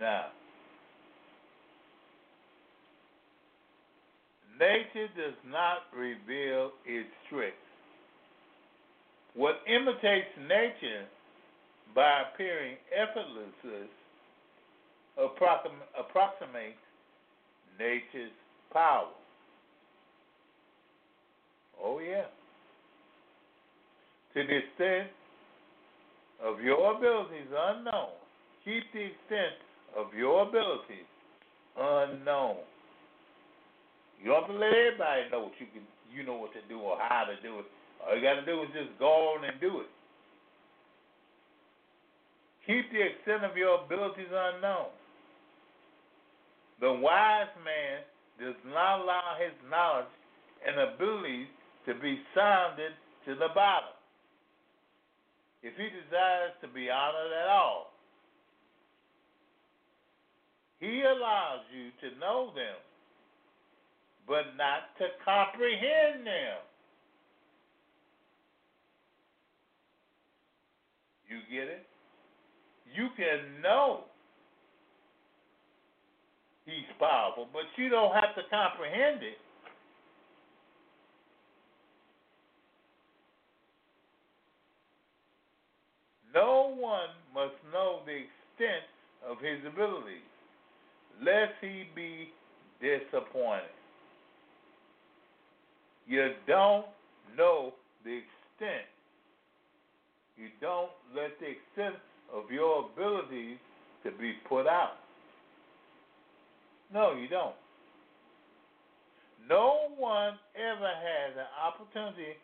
Now, 0.00 0.26
nature 4.58 5.08
does 5.16 5.34
not 5.48 5.78
reveal 5.96 6.72
its 6.84 7.08
tricks. 7.28 7.56
What 9.34 9.56
imitates 9.66 10.28
nature 10.40 11.06
by 11.94 12.22
appearing 12.32 12.76
effortless 12.94 13.88
approximates 15.18 16.78
nature's 17.78 18.32
power. 18.72 19.08
Oh, 21.82 21.98
yeah. 21.98 22.24
To 24.36 24.44
the 24.44 24.52
extent 24.52 25.08
of 26.44 26.60
your 26.60 26.92
abilities 26.92 27.48
unknown, 27.48 28.12
keep 28.66 28.84
the 28.92 29.08
extent 29.08 29.56
of 29.96 30.12
your 30.12 30.42
abilities 30.42 31.08
unknown. 31.72 32.60
You 34.20 34.36
don't 34.36 34.44
have 34.44 34.52
to 34.52 34.60
let 34.60 34.76
everybody 34.76 35.32
know 35.32 35.48
what 35.48 35.56
you 35.56 35.64
can, 35.72 35.80
you 36.12 36.20
know 36.20 36.36
what 36.36 36.52
to 36.52 36.60
do 36.68 36.76
or 36.80 36.98
how 37.00 37.24
to 37.24 37.40
do 37.40 37.60
it. 37.60 37.66
All 38.04 38.14
you 38.14 38.20
got 38.20 38.36
to 38.36 38.44
do 38.44 38.60
is 38.60 38.68
just 38.76 38.92
go 38.98 39.32
on 39.32 39.44
and 39.48 39.58
do 39.58 39.80
it. 39.80 39.88
Keep 42.68 42.92
the 42.92 43.00
extent 43.08 43.40
of 43.40 43.56
your 43.56 43.88
abilities 43.88 44.28
unknown. 44.28 44.92
The 46.84 46.92
wise 46.92 47.48
man 47.64 48.04
does 48.36 48.60
not 48.68 49.00
allow 49.00 49.40
his 49.40 49.56
knowledge 49.70 50.12
and 50.60 50.92
abilities 50.92 51.48
to 51.88 51.94
be 51.94 52.20
sounded 52.36 52.92
to 53.24 53.32
the 53.32 53.48
bottom. 53.56 53.95
If 55.66 55.74
he 55.74 55.90
desires 55.90 56.54
to 56.62 56.68
be 56.68 56.88
honored 56.88 57.34
at 57.34 57.48
all, 57.50 57.90
he 60.78 61.02
allows 61.02 61.66
you 61.74 61.90
to 62.06 62.18
know 62.20 62.52
them, 62.54 62.78
but 64.28 64.54
not 64.56 64.94
to 64.98 65.10
comprehend 65.24 66.24
them. 66.24 66.62
You 71.26 71.42
get 71.50 71.66
it? 71.66 71.86
You 72.94 73.08
can 73.16 73.60
know 73.60 74.04
he's 76.64 76.86
powerful, 77.00 77.48
but 77.52 77.66
you 77.76 77.88
don't 77.88 78.14
have 78.14 78.36
to 78.36 78.42
comprehend 78.48 79.24
it. 79.24 79.38
No 86.36 86.74
one 86.78 87.08
must 87.32 87.54
know 87.72 88.00
the 88.04 88.12
extent 88.12 88.84
of 89.26 89.38
his 89.38 89.58
abilities, 89.66 90.20
lest 91.24 91.52
he 91.62 91.84
be 91.94 92.28
disappointed. 92.78 93.72
You 96.06 96.32
don't 96.46 96.84
know 97.38 97.72
the 98.04 98.20
extent. 98.20 98.84
You 100.36 100.48
don't 100.60 100.90
let 101.14 101.30
the 101.40 101.56
extent 101.56 101.96
of 102.34 102.50
your 102.50 102.90
abilities 102.92 103.56
to 104.04 104.10
be 104.10 104.34
put 104.46 104.66
out. 104.66 104.98
No, 106.92 107.14
you 107.14 107.28
don't. 107.28 107.56
No 109.48 109.88
one 109.96 110.34
ever 110.54 110.86
has 110.86 111.32
an 111.38 111.48
opportunity 111.64 112.36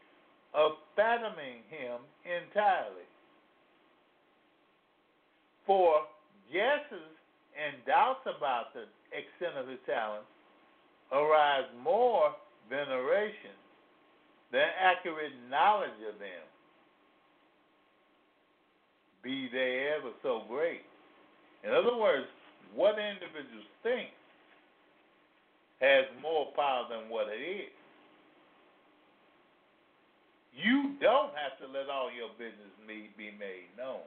of 0.55 0.73
fathoming 0.97 1.61
him 1.69 2.01
entirely. 2.25 3.05
For 5.73 6.05
guesses 6.53 7.09
and 7.57 7.81
doubts 7.89 8.21
about 8.29 8.77
the 8.77 8.85
extent 9.09 9.57
of 9.57 9.73
his 9.73 9.81
talents 9.89 10.29
arise 11.11 11.65
more 11.81 12.37
veneration 12.69 13.57
than 14.53 14.69
accurate 14.77 15.33
knowledge 15.49 15.97
of 16.13 16.21
them, 16.21 16.45
be 19.25 19.49
they 19.49 19.89
ever 19.97 20.13
so 20.23 20.43
great. 20.47 20.85
In 21.65 21.73
other 21.73 21.97
words, 21.97 22.29
what 22.75 23.01
individuals 23.01 23.65
think 23.83 24.11
has 25.81 26.05
more 26.21 26.53
power 26.55 26.85
than 26.91 27.09
what 27.09 27.29
it 27.33 27.41
is. 27.41 27.73
You 30.53 31.01
don't 31.01 31.33
have 31.33 31.57
to 31.65 31.67
let 31.73 31.89
all 31.89 32.13
your 32.13 32.29
business 32.37 32.77
be 32.87 33.09
made 33.17 33.73
known. 33.79 34.05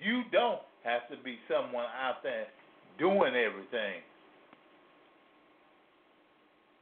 You 0.00 0.22
don't 0.32 0.60
have 0.84 1.08
to 1.10 1.16
be 1.22 1.38
someone 1.48 1.86
out 2.00 2.22
there 2.22 2.46
doing 2.98 3.34
everything. 3.34 4.02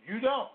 You 0.07 0.21
don't. 0.21 0.51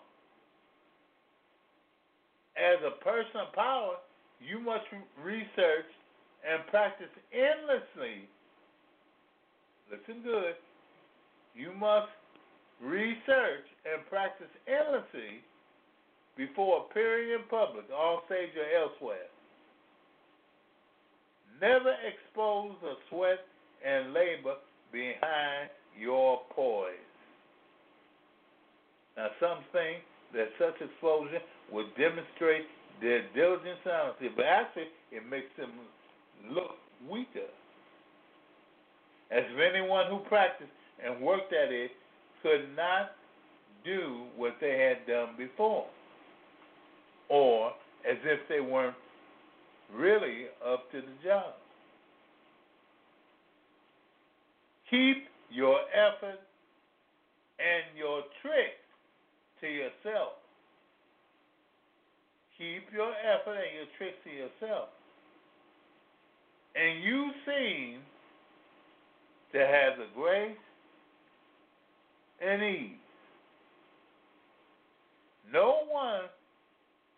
As 2.57 2.77
a 2.85 3.03
person 3.03 3.47
of 3.47 3.53
power, 3.53 3.95
you 4.39 4.59
must 4.59 4.85
research 5.23 5.89
and 6.47 6.65
practice 6.67 7.09
endlessly. 7.33 8.27
Listen 9.89 10.21
good. 10.23 10.53
You 11.55 11.73
must 11.73 12.11
research, 12.81 13.67
and 13.83 14.05
practice 14.09 14.51
endlessly 14.67 15.43
before 16.35 16.85
appearing 16.87 17.31
in 17.31 17.43
public, 17.49 17.85
on 17.91 18.21
stage 18.25 18.55
or 18.55 18.67
elsewhere. 18.71 19.28
Never 21.61 21.93
expose 22.07 22.75
the 22.81 22.93
sweat 23.09 23.39
and 23.85 24.13
labor 24.13 24.55
behind 24.91 25.69
your 25.99 26.41
poise. 26.55 26.93
Now, 29.17 29.27
some 29.39 29.59
think 29.71 30.03
that 30.33 30.47
such 30.57 30.79
exposure 30.81 31.41
would 31.71 31.87
demonstrate 31.97 32.65
their 33.01 33.23
diligence 33.35 33.79
and 33.85 33.93
honesty, 33.93 34.29
but 34.35 34.45
actually, 34.45 34.87
it 35.11 35.27
makes 35.29 35.49
them 35.57 35.71
look 36.51 36.75
weaker. 37.09 37.49
As 39.31 39.43
if 39.45 39.59
anyone 39.59 40.07
who 40.09 40.19
practiced 40.27 40.71
and 41.03 41.21
worked 41.21 41.53
at 41.53 41.71
it 41.71 41.91
could 42.41 42.75
not 42.75 43.11
do 43.83 44.25
what 44.35 44.55
they 44.59 44.77
had 44.79 45.05
done 45.11 45.35
before, 45.37 45.85
or 47.29 47.69
as 48.09 48.17
if 48.23 48.39
they 48.49 48.59
weren't 48.59 48.95
really 49.95 50.45
up 50.65 50.91
to 50.91 51.01
the 51.01 51.27
job. 51.27 51.53
Keep 54.89 55.27
your 55.51 55.79
effort 55.93 56.39
and 57.59 57.97
your 57.97 58.21
tricks 58.41 58.83
to 59.61 59.67
yourself. 59.67 60.33
Keep 62.57 62.91
your 62.93 63.11
effort 63.11 63.57
and 63.57 63.75
your 63.75 63.87
tricks 63.97 64.17
to 64.23 64.29
yourself. 64.29 64.89
And 66.75 67.03
you 67.03 67.31
seem 67.45 67.99
to 69.53 69.59
have 69.59 69.97
the 69.97 70.07
grace 70.15 70.57
and 72.41 72.61
ease. 72.61 72.91
No 75.51 75.79
one 75.89 76.21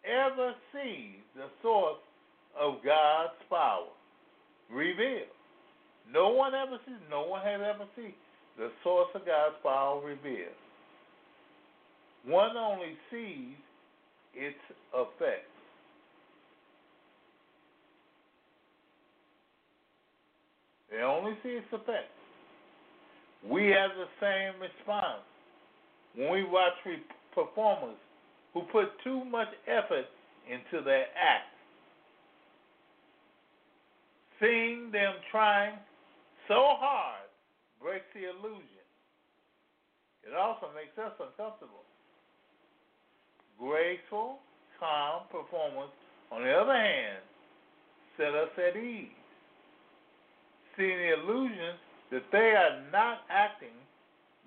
ever 0.05 0.53
sees 0.71 1.19
the 1.35 1.47
source 1.61 1.97
of 2.59 2.75
God's 2.83 3.33
power 3.49 3.87
revealed. 4.71 5.31
No 6.11 6.29
one 6.29 6.53
ever 6.53 6.77
sees, 6.85 6.95
no 7.09 7.23
one 7.23 7.41
has 7.43 7.61
ever 7.61 7.85
seen 7.95 8.13
the 8.57 8.69
source 8.83 9.09
of 9.15 9.25
God's 9.25 9.55
power 9.63 10.01
revealed. 10.05 10.57
One 12.25 12.55
only 12.57 12.97
sees 13.09 13.55
its 14.35 14.57
effects. 14.93 15.47
They 20.91 21.01
only 21.01 21.33
see 21.41 21.49
its 21.49 21.67
effects 21.71 22.11
we 23.47 23.67
have 23.67 23.91
the 23.97 24.07
same 24.19 24.61
response 24.61 25.25
when 26.15 26.31
we 26.31 26.43
watch 26.43 26.73
performers 27.33 27.97
who 28.53 28.61
put 28.71 28.89
too 29.03 29.23
much 29.25 29.47
effort 29.67 30.05
into 30.49 30.83
their 30.83 31.05
act. 31.17 31.49
Seeing 34.41 34.89
them 34.91 35.13
trying 35.29 35.77
so 36.47 36.75
hard 36.81 37.29
breaks 37.79 38.09
the 38.13 38.25
illusion. 38.25 38.81
It 40.25 40.33
also 40.33 40.67
makes 40.73 40.97
us 40.97 41.13
uncomfortable. 41.21 41.85
Graceful, 43.59 44.39
calm 44.79 45.29
performance, 45.29 45.93
on 46.31 46.41
the 46.41 46.51
other 46.51 46.73
hand, 46.73 47.21
set 48.17 48.33
us 48.33 48.49
at 48.57 48.75
ease. 48.75 49.13
Seeing 50.75 50.97
the 50.97 51.13
illusion 51.21 51.77
that 52.11 52.23
they 52.31 52.53
are 52.57 52.81
not 52.91 53.19
acting 53.29 53.77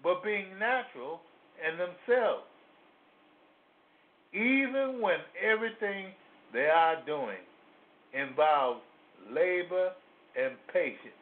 but 0.03 0.25
being 0.25 0.59
natural 0.59 1.21
in 1.63 1.79
themselves, 1.79 2.45
even 4.33 5.01
when 5.01 5.19
everything 5.41 6.07
they 6.53 6.67
are 6.67 6.97
doing 7.07 7.39
involves 8.13 8.83
labor 9.33 9.91
and 10.37 10.55
patience. 10.73 11.15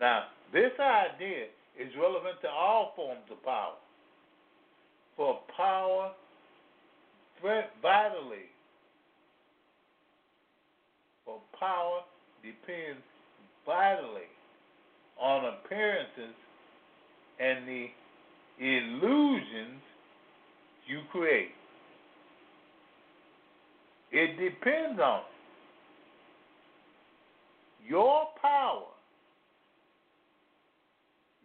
Now, 0.00 0.24
this 0.52 0.72
idea 0.80 1.44
is 1.78 1.88
relevant 2.00 2.40
to 2.42 2.48
all 2.48 2.92
forms 2.96 3.22
of 3.30 3.42
power. 3.44 3.74
For 5.16 5.38
power 5.56 6.12
vitally, 7.82 8.48
for 11.24 11.40
power 11.58 12.00
depends 12.42 13.02
vitally 13.66 14.28
on 15.20 15.54
appearances 15.54 16.34
and 17.38 17.68
the 17.68 17.86
illusions 18.58 19.80
you 20.86 21.00
create. 21.12 21.52
It 24.12 24.38
depends 24.38 25.00
on. 25.00 25.22
Your 27.86 28.26
power, 28.40 28.86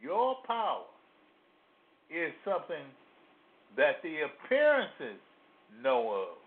your 0.01 0.35
power 0.45 0.83
is 2.09 2.31
something 2.43 2.85
that 3.77 3.95
the 4.03 4.17
appearances 4.21 5.19
know 5.81 6.27
of. 6.29 6.37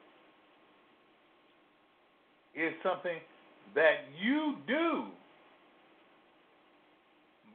It's 2.54 2.76
something 2.82 3.18
that 3.74 4.06
you 4.20 4.54
do, 4.66 5.04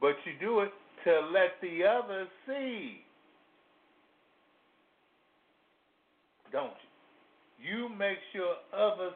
but 0.00 0.16
you 0.24 0.32
do 0.40 0.60
it 0.60 0.72
to 1.04 1.20
let 1.32 1.60
the 1.60 1.84
others 1.84 2.28
see. 2.46 3.00
Don't 6.52 6.66
you? 6.66 6.93
You 7.62 7.88
make 7.88 8.18
sure 8.32 8.54
others 8.76 9.14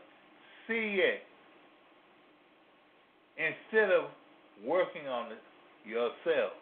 see 0.67 1.01
it 1.03 1.23
instead 3.37 3.91
of 3.91 4.05
working 4.67 5.07
on 5.07 5.33
it 5.33 5.39
yourself. 5.89 6.53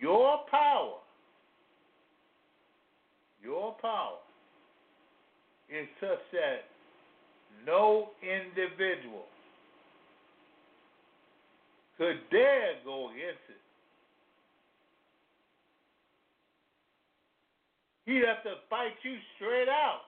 Your 0.00 0.38
power, 0.50 0.94
your 3.42 3.74
power 3.82 4.16
is 5.68 5.86
such 6.00 6.18
that 6.32 6.64
no 7.66 8.08
individual 8.22 9.24
could 11.98 12.16
dare 12.30 12.76
go 12.84 13.10
against 13.10 13.44
it. 13.50 13.60
He'd 18.10 18.26
have 18.26 18.42
to 18.42 18.54
fight 18.68 18.98
you 19.04 19.14
straight 19.36 19.68
out. 19.68 20.02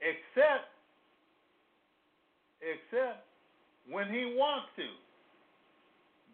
Except, 0.00 0.64
except 2.62 3.20
when 3.90 4.08
he 4.08 4.34
wants 4.34 4.68
to. 4.76 4.86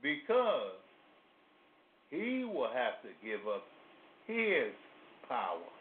Because 0.01 0.79
he 2.11 2.45
will 2.45 2.71
have 2.73 3.03
to 3.03 3.09
give 3.27 3.41
up 3.49 3.65
his 4.29 4.71
power. 5.29 5.76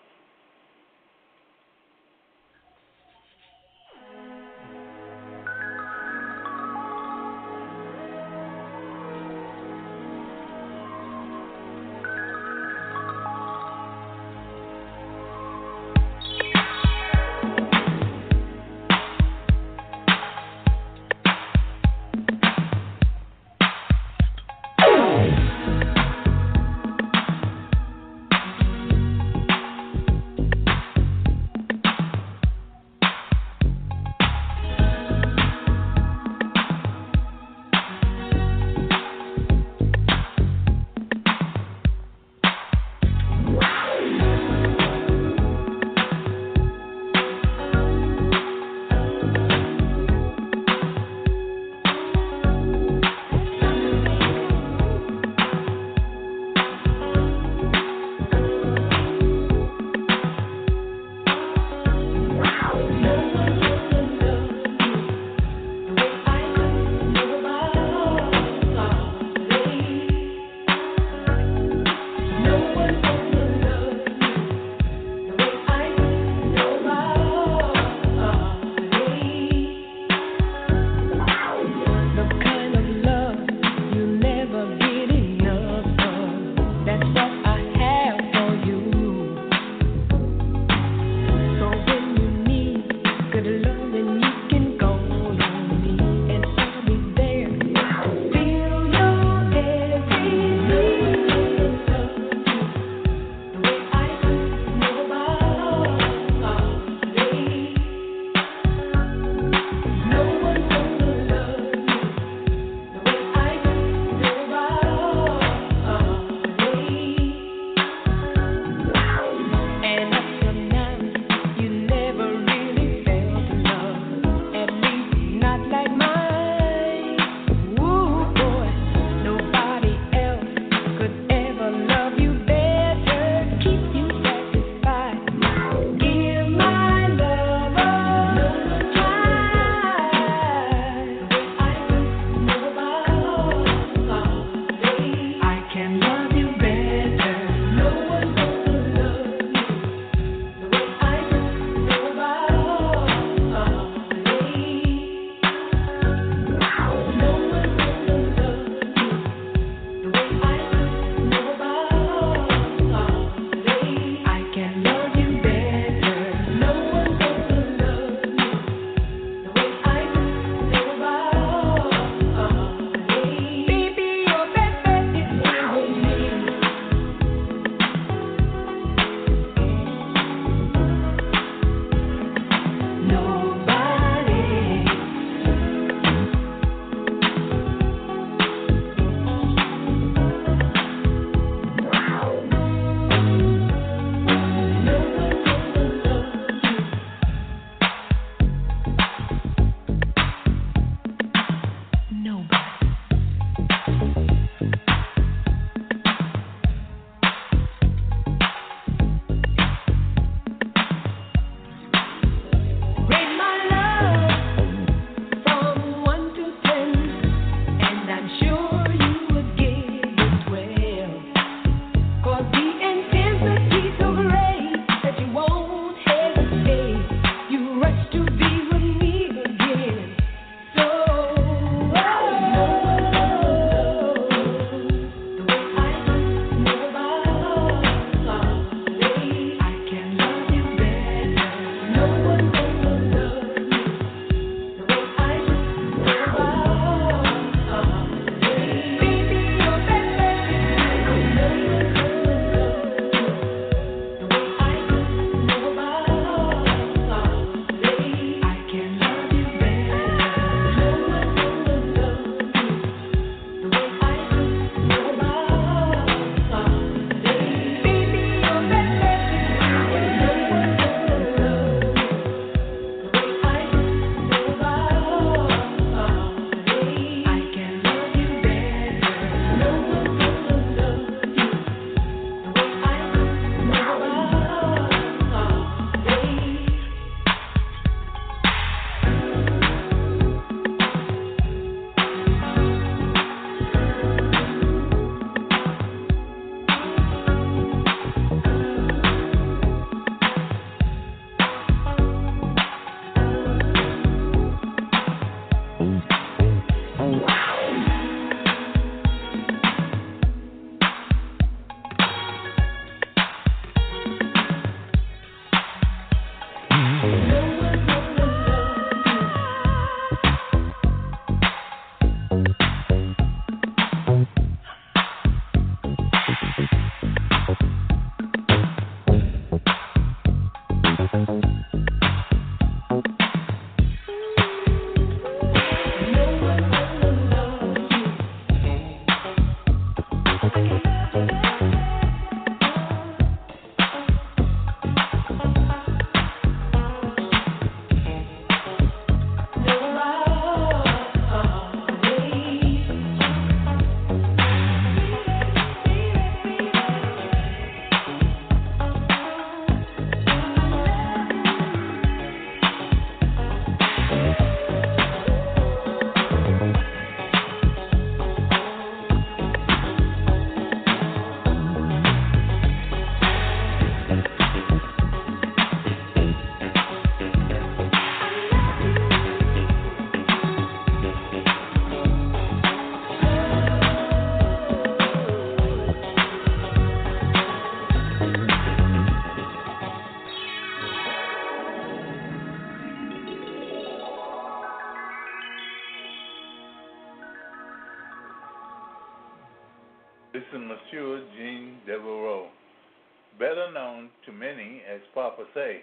Papa 405.36 405.47
Say. 405.53 405.81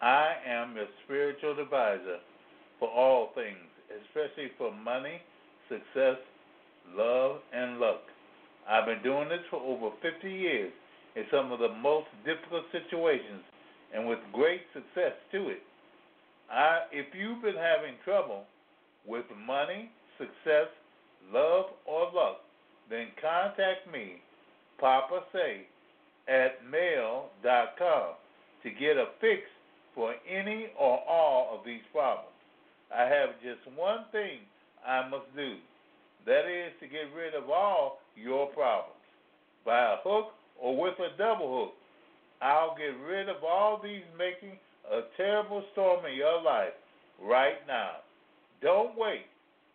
I 0.00 0.34
am 0.46 0.74
your 0.74 0.86
spiritual 1.04 1.60
advisor 1.60 2.18
for 2.78 2.88
all 2.88 3.30
things, 3.34 3.68
especially 4.02 4.50
for 4.58 4.74
money, 4.74 5.20
success, 5.68 6.16
love, 6.96 7.36
and 7.52 7.78
luck. 7.78 8.00
I've 8.68 8.86
been 8.86 9.02
doing 9.02 9.28
this 9.28 9.42
for 9.50 9.60
over 9.60 9.94
50 10.02 10.28
years 10.28 10.72
in 11.14 11.24
some 11.30 11.52
of 11.52 11.60
the 11.60 11.72
most 11.80 12.06
difficult 12.24 12.64
situations 12.72 13.42
and 13.94 14.08
with 14.08 14.18
great 14.32 14.62
success 14.72 15.12
to 15.32 15.48
it. 15.50 15.62
I, 16.50 16.80
if 16.90 17.06
you've 17.14 17.42
been 17.42 17.54
having 17.54 17.94
trouble 18.04 18.44
with 19.06 19.26
money, 19.46 19.90
success, 20.18 20.66
love, 21.32 21.66
or 21.86 22.10
luck, 22.12 22.38
then 22.90 23.08
contact 23.20 23.90
me, 23.92 24.14
Papa 24.80 25.20
Say, 25.32 25.66
at 26.28 26.68
mail.com 26.68 28.14
to 28.62 28.70
get 28.70 28.96
a 28.96 29.06
fix 29.20 29.42
for 29.94 30.14
any 30.28 30.68
or 30.78 30.98
all 31.08 31.58
of 31.58 31.64
these 31.64 31.82
problems. 31.92 32.28
I 32.94 33.02
have 33.02 33.30
just 33.42 33.60
one 33.76 34.04
thing 34.12 34.38
I 34.86 35.08
must 35.08 35.34
do. 35.36 35.56
That 36.26 36.46
is 36.46 36.72
to 36.80 36.86
get 36.86 37.12
rid 37.16 37.34
of 37.34 37.50
all 37.50 37.98
your 38.16 38.46
problems. 38.48 38.98
By 39.64 39.78
a 39.78 39.96
hook 40.02 40.32
or 40.60 40.76
with 40.76 40.94
a 41.00 41.16
double 41.16 41.64
hook, 41.64 41.74
I'll 42.40 42.76
get 42.76 42.94
rid 43.06 43.28
of 43.28 43.44
all 43.44 43.80
these 43.82 44.02
making 44.18 44.58
a 44.90 45.02
terrible 45.16 45.64
storm 45.72 46.04
in 46.06 46.16
your 46.16 46.42
life 46.42 46.74
right 47.22 47.66
now. 47.66 48.02
Don't 48.60 48.98
wait. 48.98 49.26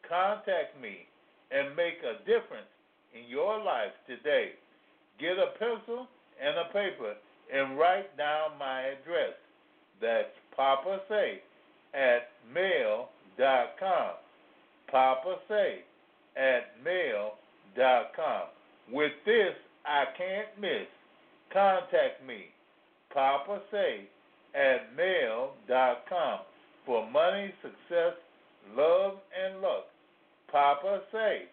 Contact 0.07 0.79
me 0.81 1.07
and 1.51 1.75
make 1.75 1.99
a 2.03 2.19
difference 2.25 2.71
in 3.15 3.29
your 3.29 3.63
life 3.63 3.91
today. 4.07 4.51
Get 5.19 5.39
a 5.39 5.57
pencil 5.57 6.07
and 6.43 6.57
a 6.57 6.65
paper 6.71 7.15
and 7.53 7.77
write 7.77 8.15
down 8.17 8.57
my 8.59 8.81
address. 8.81 9.33
That's 10.01 10.33
Papa 10.55 10.99
Say 11.09 11.41
at 11.93 12.29
mail.com. 12.53 14.11
Papa 14.91 15.35
Say 15.47 15.79
at 16.35 16.83
mail.com. 16.83 18.41
With 18.91 19.11
this, 19.25 19.53
I 19.85 20.05
can't 20.17 20.49
miss. 20.59 20.87
Contact 21.51 22.25
me, 22.27 22.45
Papa 23.13 23.61
Say 23.71 24.07
at 24.53 24.95
mail.com 24.95 26.39
for 26.85 27.09
money, 27.09 27.53
success, 27.61 28.13
love, 28.75 29.13
and 29.35 29.61
luck. 29.61 29.85
Papa 30.51 31.01
Say 31.11 31.43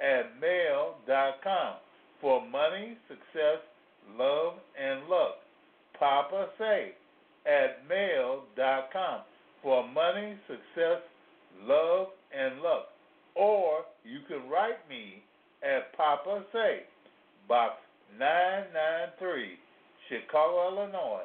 at 0.00 0.40
mail.com 0.40 1.74
for 2.20 2.46
money, 2.46 2.96
success, 3.08 3.60
love, 4.18 4.54
and 4.80 5.08
luck. 5.08 5.36
Papa 5.98 6.48
Say 6.58 6.92
at 7.46 7.88
mail.com 7.88 9.20
for 9.62 9.88
money, 9.88 10.36
success, 10.46 11.00
love, 11.62 12.08
and 12.36 12.60
luck. 12.62 12.88
Or 13.34 13.84
you 14.04 14.20
can 14.26 14.48
write 14.48 14.88
me 14.88 15.22
at 15.62 15.94
Papa 15.96 16.44
Say, 16.52 16.80
Box 17.48 17.74
993, 18.18 19.56
Chicago, 20.08 20.72
Illinois, 20.72 21.22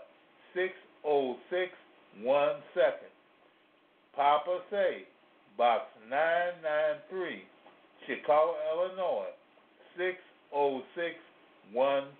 60617. 0.53 3.09
Papa 4.15 4.59
Say, 4.69 5.07
Box 5.57 5.85
993, 6.09 7.43
Chicago, 8.07 8.55
Illinois, 8.73 9.33
60617. 9.97 12.11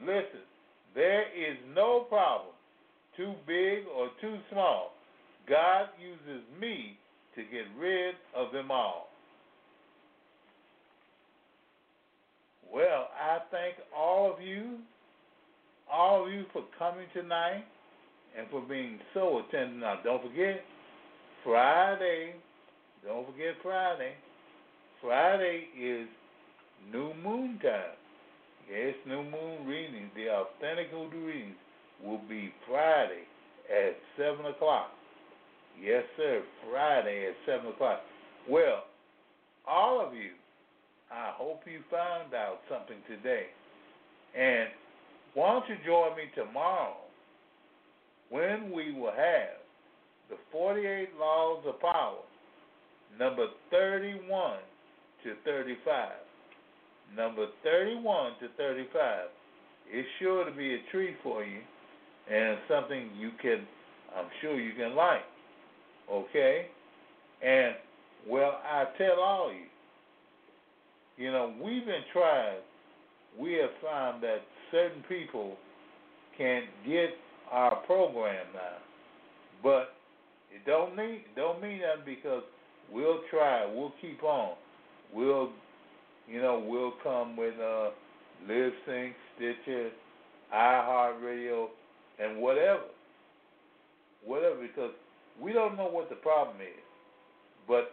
Listen, 0.00 0.44
there 0.94 1.22
is 1.22 1.56
no 1.74 2.06
problem 2.08 2.54
too 3.16 3.34
big 3.46 3.80
or 3.96 4.08
too 4.20 4.36
small. 4.50 4.92
God 5.48 5.88
uses 6.00 6.44
me 6.60 6.96
to 7.34 7.42
get 7.42 7.64
rid 7.78 8.14
of 8.36 8.52
them 8.52 8.70
all. 8.70 9.08
Well, 12.72 13.08
I 13.20 13.38
thank 13.50 13.76
all 13.96 14.32
of 14.32 14.42
you, 14.42 14.78
all 15.90 16.26
of 16.26 16.32
you 16.32 16.44
for 16.52 16.64
coming 16.78 17.06
tonight 17.14 17.64
and 18.38 18.46
for 18.50 18.60
being 18.60 18.98
so 19.14 19.40
attentive. 19.40 19.78
Now, 19.78 19.98
don't 20.04 20.22
forget, 20.22 20.60
Friday, 21.44 22.34
don't 23.04 23.26
forget 23.26 23.54
Friday. 23.62 24.12
Friday 25.00 25.68
is 25.80 26.06
new 26.92 27.14
moon 27.14 27.58
time. 27.62 27.96
Yes, 28.70 28.94
new 29.06 29.22
moon 29.22 29.66
readings, 29.66 30.10
the 30.14 30.28
authentic 30.28 30.88
hoodoo 30.90 31.26
readings 31.26 31.56
will 32.04 32.20
be 32.28 32.52
Friday 32.68 33.24
at 33.70 33.96
7 34.16 34.44
o'clock. 34.44 34.90
Yes, 35.80 36.04
sir, 36.16 36.42
Friday 36.70 37.28
at 37.28 37.34
7 37.46 37.66
o'clock. 37.70 38.00
Well, 38.48 38.84
all 39.66 40.04
of 40.06 40.12
you, 40.14 40.32
I 41.10 41.32
hope 41.34 41.60
you 41.66 41.80
found 41.90 42.34
out 42.34 42.58
something 42.68 42.98
today. 43.08 43.46
And 44.36 44.68
why 45.32 45.52
don't 45.52 45.68
you 45.68 45.76
join 45.86 46.16
me 46.16 46.24
tomorrow 46.34 46.96
when 48.28 48.70
we 48.70 48.92
will 48.92 49.12
have 49.12 49.56
the 50.28 50.36
48 50.52 51.08
Laws 51.18 51.64
of 51.66 51.80
Power, 51.80 52.18
number 53.18 53.46
31 53.70 54.58
to 55.24 55.34
35. 55.44 56.10
Number 57.16 57.46
31 57.64 58.32
to 58.40 58.48
35. 58.56 59.26
It's 59.90 60.08
sure 60.18 60.44
to 60.44 60.50
be 60.50 60.74
a 60.74 60.78
treat 60.90 61.16
for 61.22 61.44
you 61.44 61.60
and 62.30 62.58
something 62.68 63.10
you 63.18 63.30
can, 63.40 63.66
I'm 64.16 64.26
sure 64.40 64.60
you 64.60 64.72
can 64.74 64.94
like. 64.94 65.22
Okay? 66.10 66.66
And, 67.42 67.74
well, 68.28 68.60
I 68.64 68.84
tell 68.98 69.20
all 69.20 69.52
you, 69.52 69.64
you 71.24 71.32
know, 71.32 71.54
we've 71.62 71.84
been 71.84 72.04
trying, 72.12 72.58
we 73.38 73.54
have 73.54 73.70
found 73.82 74.22
that 74.22 74.40
certain 74.70 75.02
people 75.08 75.56
can 76.36 76.62
get 76.86 77.10
our 77.50 77.76
program 77.86 78.46
now. 78.54 78.78
But 79.62 79.94
it 80.54 80.64
don't 80.66 80.96
mean 80.96 81.22
don't 81.34 81.60
mean 81.60 81.80
that 81.80 82.06
because 82.06 82.42
we'll 82.92 83.20
try, 83.30 83.66
we'll 83.66 83.92
keep 84.00 84.22
on. 84.22 84.54
We'll 85.12 85.50
you 86.30 86.40
know, 86.42 86.64
we'll 86.66 86.94
come 87.02 87.36
with 87.36 87.54
uh 87.54 87.90
Libsyn, 88.48 89.12
Stitcher, 89.34 89.90
iHeartRadio, 90.54 91.66
and 92.20 92.38
whatever. 92.40 92.82
Whatever, 94.24 94.56
because 94.60 94.92
we 95.40 95.52
don't 95.52 95.76
know 95.76 95.88
what 95.88 96.08
the 96.08 96.16
problem 96.16 96.56
is. 96.60 96.82
But 97.66 97.92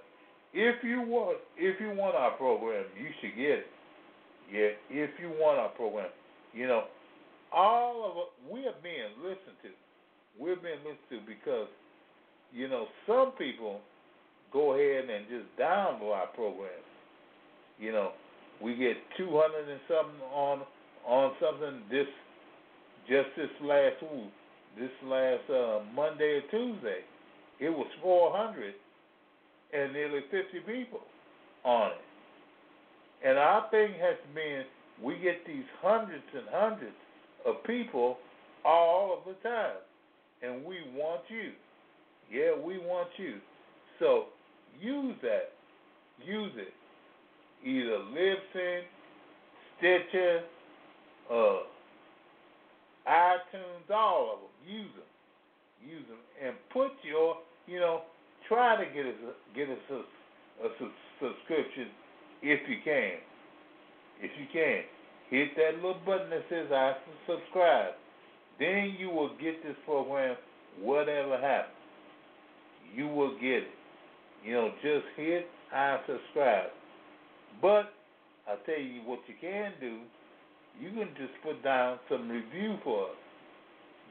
if 0.53 0.83
you 0.83 1.01
want 1.01 1.37
if 1.57 1.79
you 1.79 1.89
want 1.89 2.15
our 2.15 2.31
program, 2.31 2.85
you 2.99 3.09
should 3.21 3.35
get 3.35 3.59
it. 3.59 3.67
Yeah, 4.51 4.69
if 4.89 5.09
you 5.19 5.29
want 5.29 5.59
our 5.59 5.69
program. 5.69 6.09
You 6.53 6.67
know, 6.67 6.83
all 7.51 8.09
of 8.09 8.17
us, 8.17 8.31
we 8.51 8.61
are 8.61 8.79
being 8.81 9.11
listened 9.21 9.57
to. 9.63 9.69
We're 10.37 10.55
being 10.55 10.79
listened 10.79 11.09
to 11.11 11.19
because, 11.25 11.67
you 12.53 12.67
know, 12.67 12.87
some 13.07 13.31
people 13.37 13.81
go 14.53 14.73
ahead 14.73 15.09
and 15.09 15.25
just 15.27 15.45
download 15.59 16.13
our 16.13 16.27
program. 16.27 16.69
You 17.79 17.91
know, 17.91 18.11
we 18.61 18.75
get 18.75 18.97
two 19.17 19.29
hundred 19.31 19.69
and 19.69 19.79
something 19.87 20.21
on 20.33 20.61
on 21.05 21.31
something 21.39 21.81
this 21.89 22.07
just 23.07 23.29
this 23.37 23.49
last 23.61 24.01
week, 24.01 24.31
this 24.79 24.89
last 25.05 25.49
uh, 25.49 25.79
Monday 25.93 26.39
or 26.39 26.41
Tuesday, 26.49 27.01
it 27.59 27.69
was 27.69 27.87
400 28.01 28.73
and 29.73 29.93
nearly 29.93 30.21
50 30.31 30.59
people 30.65 31.01
on 31.63 31.91
it. 31.91 33.27
And 33.27 33.37
our 33.37 33.69
thing 33.69 33.91
has 34.01 34.17
been 34.33 34.63
we 35.03 35.17
get 35.19 35.45
these 35.45 35.65
hundreds 35.81 36.23
and 36.33 36.45
hundreds 36.49 36.95
of 37.45 37.63
people 37.65 38.17
all 38.63 39.17
of 39.17 39.25
the 39.25 39.47
time. 39.47 39.77
And 40.41 40.63
we 40.63 40.77
want 40.95 41.21
you. 41.29 41.51
Yeah, 42.31 42.51
we 42.61 42.77
want 42.77 43.09
you. 43.17 43.35
So 43.99 44.25
use 44.79 45.15
that. 45.21 45.51
Use 46.25 46.51
it. 46.55 46.73
Either 47.65 47.99
Libsyn, 48.13 48.81
Stitcher, 49.77 50.41
uh, 51.31 51.59
iTunes, 53.07 53.89
all 53.93 54.33
of 54.33 54.39
them. 54.39 54.73
Use 54.75 54.91
them. 54.93 55.89
Use 55.89 56.05
them 56.07 56.17
and 56.43 56.55
put 56.71 56.91
your, 57.03 57.37
you 57.67 57.79
know, 57.79 58.01
try 58.47 58.75
to 58.77 58.85
get 58.93 59.05
a, 59.05 59.13
get 59.55 59.69
us 59.69 59.77
a, 59.91 60.65
a 60.65 60.69
subscription 61.19 61.87
if 62.41 62.67
you 62.69 62.77
can. 62.83 63.17
If 64.21 64.31
you 64.39 64.45
can, 64.53 64.83
hit 65.29 65.55
that 65.57 65.75
little 65.75 65.99
button 66.05 66.29
that 66.29 66.43
says 66.49 66.67
I 66.71 66.93
subscribe. 67.27 67.93
Then 68.59 68.95
you 68.97 69.09
will 69.09 69.31
get 69.37 69.61
this 69.63 69.75
program 69.85 70.37
whatever 70.79 71.37
happens. 71.37 71.73
You 72.93 73.07
will 73.07 73.33
get 73.35 73.63
it. 73.63 73.75
You 74.43 74.53
know, 74.53 74.71
just 74.81 75.05
hit 75.17 75.47
I 75.73 75.99
subscribe. 76.07 76.69
But 77.61 77.93
I 78.47 78.55
tell 78.65 78.79
you 78.79 79.01
what 79.05 79.19
you 79.27 79.35
can 79.39 79.71
do. 79.79 79.99
You 80.79 80.89
can 80.89 81.09
just 81.17 81.33
put 81.43 81.63
down 81.63 81.99
some 82.09 82.29
review 82.29 82.77
for 82.83 83.05
us. 83.05 83.15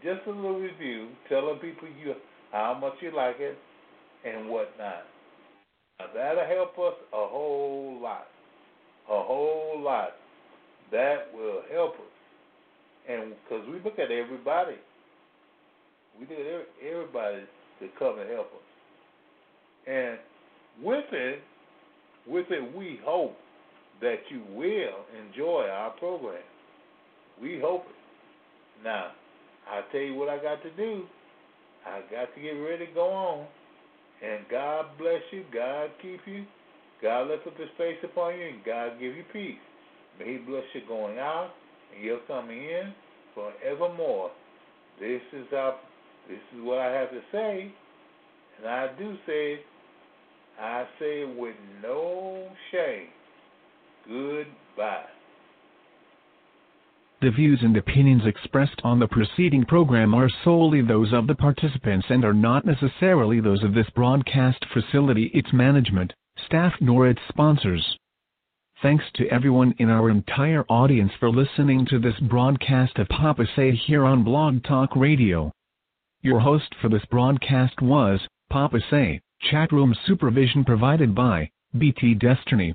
Just 0.03 0.26
a 0.26 0.30
little 0.30 0.59
review, 0.59 1.09
telling 1.28 1.59
people 1.59 1.88
you 1.88 2.14
how 2.53 2.76
much 2.78 2.95
you 3.01 3.14
like 3.14 3.36
it 3.38 3.57
and 4.24 4.49
whatnot. 4.49 5.05
Now 5.99 6.07
that'll 6.14 6.47
help 6.47 6.78
us 6.78 6.95
a 7.12 7.26
whole 7.28 8.01
lot, 8.03 8.26
a 9.09 9.22
whole 9.22 9.80
lot. 9.80 10.11
That 10.90 11.32
will 11.34 11.62
help 11.72 11.95
us, 11.95 12.14
and 13.09 13.32
because 13.42 13.66
we 13.68 13.80
look 13.80 13.99
at 13.99 14.11
everybody, 14.11 14.76
we 16.18 16.26
look 16.26 16.38
at 16.38 16.86
everybody 16.86 17.45
to 17.80 17.88
come 17.99 18.18
and 18.18 18.30
help 18.30 18.47
us, 18.47 19.88
and 19.88 20.18
with 20.82 21.05
it, 21.11 21.40
with 22.27 22.47
it, 22.51 22.77
we 22.77 22.99
hope 23.05 23.37
that 24.01 24.18
you 24.31 24.43
will 24.55 25.05
enjoy 25.27 25.66
our 25.70 25.91
program. 25.91 26.43
We 27.41 27.61
hope 27.61 27.85
it. 27.89 28.85
Now, 28.85 29.12
I'll 29.70 29.85
tell 29.93 30.01
you 30.01 30.14
what 30.14 30.29
I 30.29 30.37
got 30.43 30.62
to 30.62 30.70
do. 30.77 31.05
I 31.87 32.01
got 32.11 32.35
to 32.35 32.41
get 32.41 32.53
ready 32.53 32.87
to 32.87 32.93
go 32.93 33.11
on. 33.11 33.47
And 34.22 34.45
God 34.51 34.87
bless 34.99 35.22
you. 35.33 35.45
God 35.53 35.91
keep 36.01 36.20
you. 36.27 36.45
God 37.03 37.29
lift 37.29 37.47
up 37.47 37.59
his 37.59 37.68
face 37.77 37.99
upon 38.03 38.39
you. 38.39 38.47
And 38.47 38.64
God 38.64 38.93
give 39.01 39.14
you 39.14 39.25
peace. 39.33 39.59
May 40.18 40.33
he 40.33 40.39
bless 40.39 40.64
you 40.75 40.83
going 40.87 41.18
out 41.18 41.51
and 41.95 42.05
you're 42.05 42.20
coming 42.27 42.62
in 42.62 42.93
forevermore. 43.35 44.31
This 45.01 45.22
is 45.33 45.47
our, 45.53 45.75
this 46.29 46.39
is 46.57 46.62
what 46.62 46.79
I 46.79 46.93
have 46.93 47.11
to 47.11 47.20
say. 47.33 47.72
And 48.59 48.68
I 48.68 48.89
do 48.99 49.14
say 49.27 49.55
it. 49.55 49.61
I 50.61 50.84
say 50.98 51.24
with 51.24 51.57
no 51.82 52.48
shame. 52.70 53.09
Goodbye. 54.07 55.05
The 57.22 57.30
views 57.30 57.61
and 57.62 57.76
opinions 57.76 58.26
expressed 58.26 58.80
on 58.84 58.98
the 58.98 59.09
preceding 59.09 59.64
program 59.64 60.12
are 60.14 60.28
solely 60.44 60.82
those 60.82 61.12
of 61.12 61.26
the 61.26 61.34
participants 61.34 62.07
and 62.11 62.24
are 62.24 62.34
not 62.34 62.66
necessarily 62.66 63.40
those 63.40 63.62
of 63.62 63.72
this 63.72 63.88
broadcast 63.94 64.64
facility, 64.72 65.30
its 65.32 65.50
management, 65.52 66.12
staff, 66.44 66.74
nor 66.80 67.09
its 67.09 67.22
sponsors. 67.28 67.98
Thanks 68.82 69.05
to 69.14 69.26
everyone 69.28 69.74
in 69.78 69.88
our 69.88 70.11
entire 70.11 70.66
audience 70.68 71.12
for 71.18 71.30
listening 71.30 71.86
to 71.86 71.98
this 71.98 72.18
broadcast 72.20 72.98
of 72.98 73.09
Papa 73.09 73.46
Say 73.57 73.74
here 73.74 74.05
on 74.05 74.22
Blog 74.22 74.62
Talk 74.62 74.94
Radio. 74.94 75.50
Your 76.20 76.40
host 76.40 76.74
for 76.82 76.90
this 76.90 77.05
broadcast 77.07 77.80
was 77.80 78.20
Papa 78.50 78.80
Say, 78.90 79.22
chat 79.51 79.72
room 79.72 79.95
supervision 80.07 80.64
provided 80.64 81.14
by 81.14 81.51
BT 81.78 82.14
Destiny. 82.14 82.74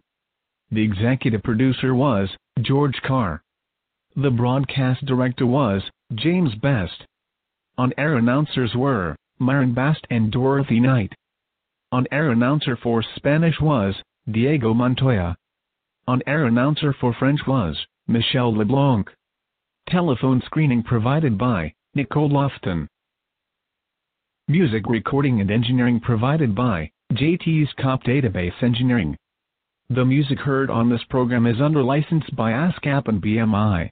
The 0.72 0.82
executive 0.82 1.41
producer 1.43 1.95
was 1.95 2.30
George 2.61 3.01
Carr. 3.05 3.41
The 4.15 4.30
broadcast 4.30 5.05
director 5.05 5.45
was 5.45 5.82
James 6.13 6.53
Best. 6.55 7.05
On-air 7.78 8.17
announcers 8.17 8.74
were 8.76 9.15
Myron 9.39 9.74
Bast 9.74 10.05
and 10.09 10.32
Dorothy 10.32 10.80
Knight. 10.80 11.13
On-air 11.91 12.32
announcer 12.32 12.76
for 12.76 13.03
Spanish 13.15 13.59
was 13.61 13.95
Diego 14.30 14.74
Montoya. 14.74 15.38
On-air 16.07 16.45
announcer 16.45 16.93
for 16.93 17.13
French 17.13 17.39
was 17.47 17.78
Michel 18.07 18.53
LeBlanc. 18.53 19.09
Telephone 19.88 20.41
screening 20.45 20.84
provided 20.84 21.38
by 21.38 21.74
Nicole 21.95 22.30
Lofton. 22.30 22.88
Music 24.52 24.82
recording 24.89 25.41
and 25.41 25.52
engineering 25.52 26.00
provided 26.00 26.56
by 26.56 26.89
JT's 27.14 27.72
Cop 27.80 28.02
Database 28.02 28.64
Engineering. 28.64 29.16
The 29.91 30.04
music 30.04 30.39
heard 30.39 30.72
on 30.72 30.89
this 30.89 31.04
program 31.08 31.45
is 31.45 31.62
under 31.62 31.84
license 31.84 32.24
by 32.36 32.54
ASCAP 32.54 33.08
and 33.08 33.22
BMI. 33.22 33.91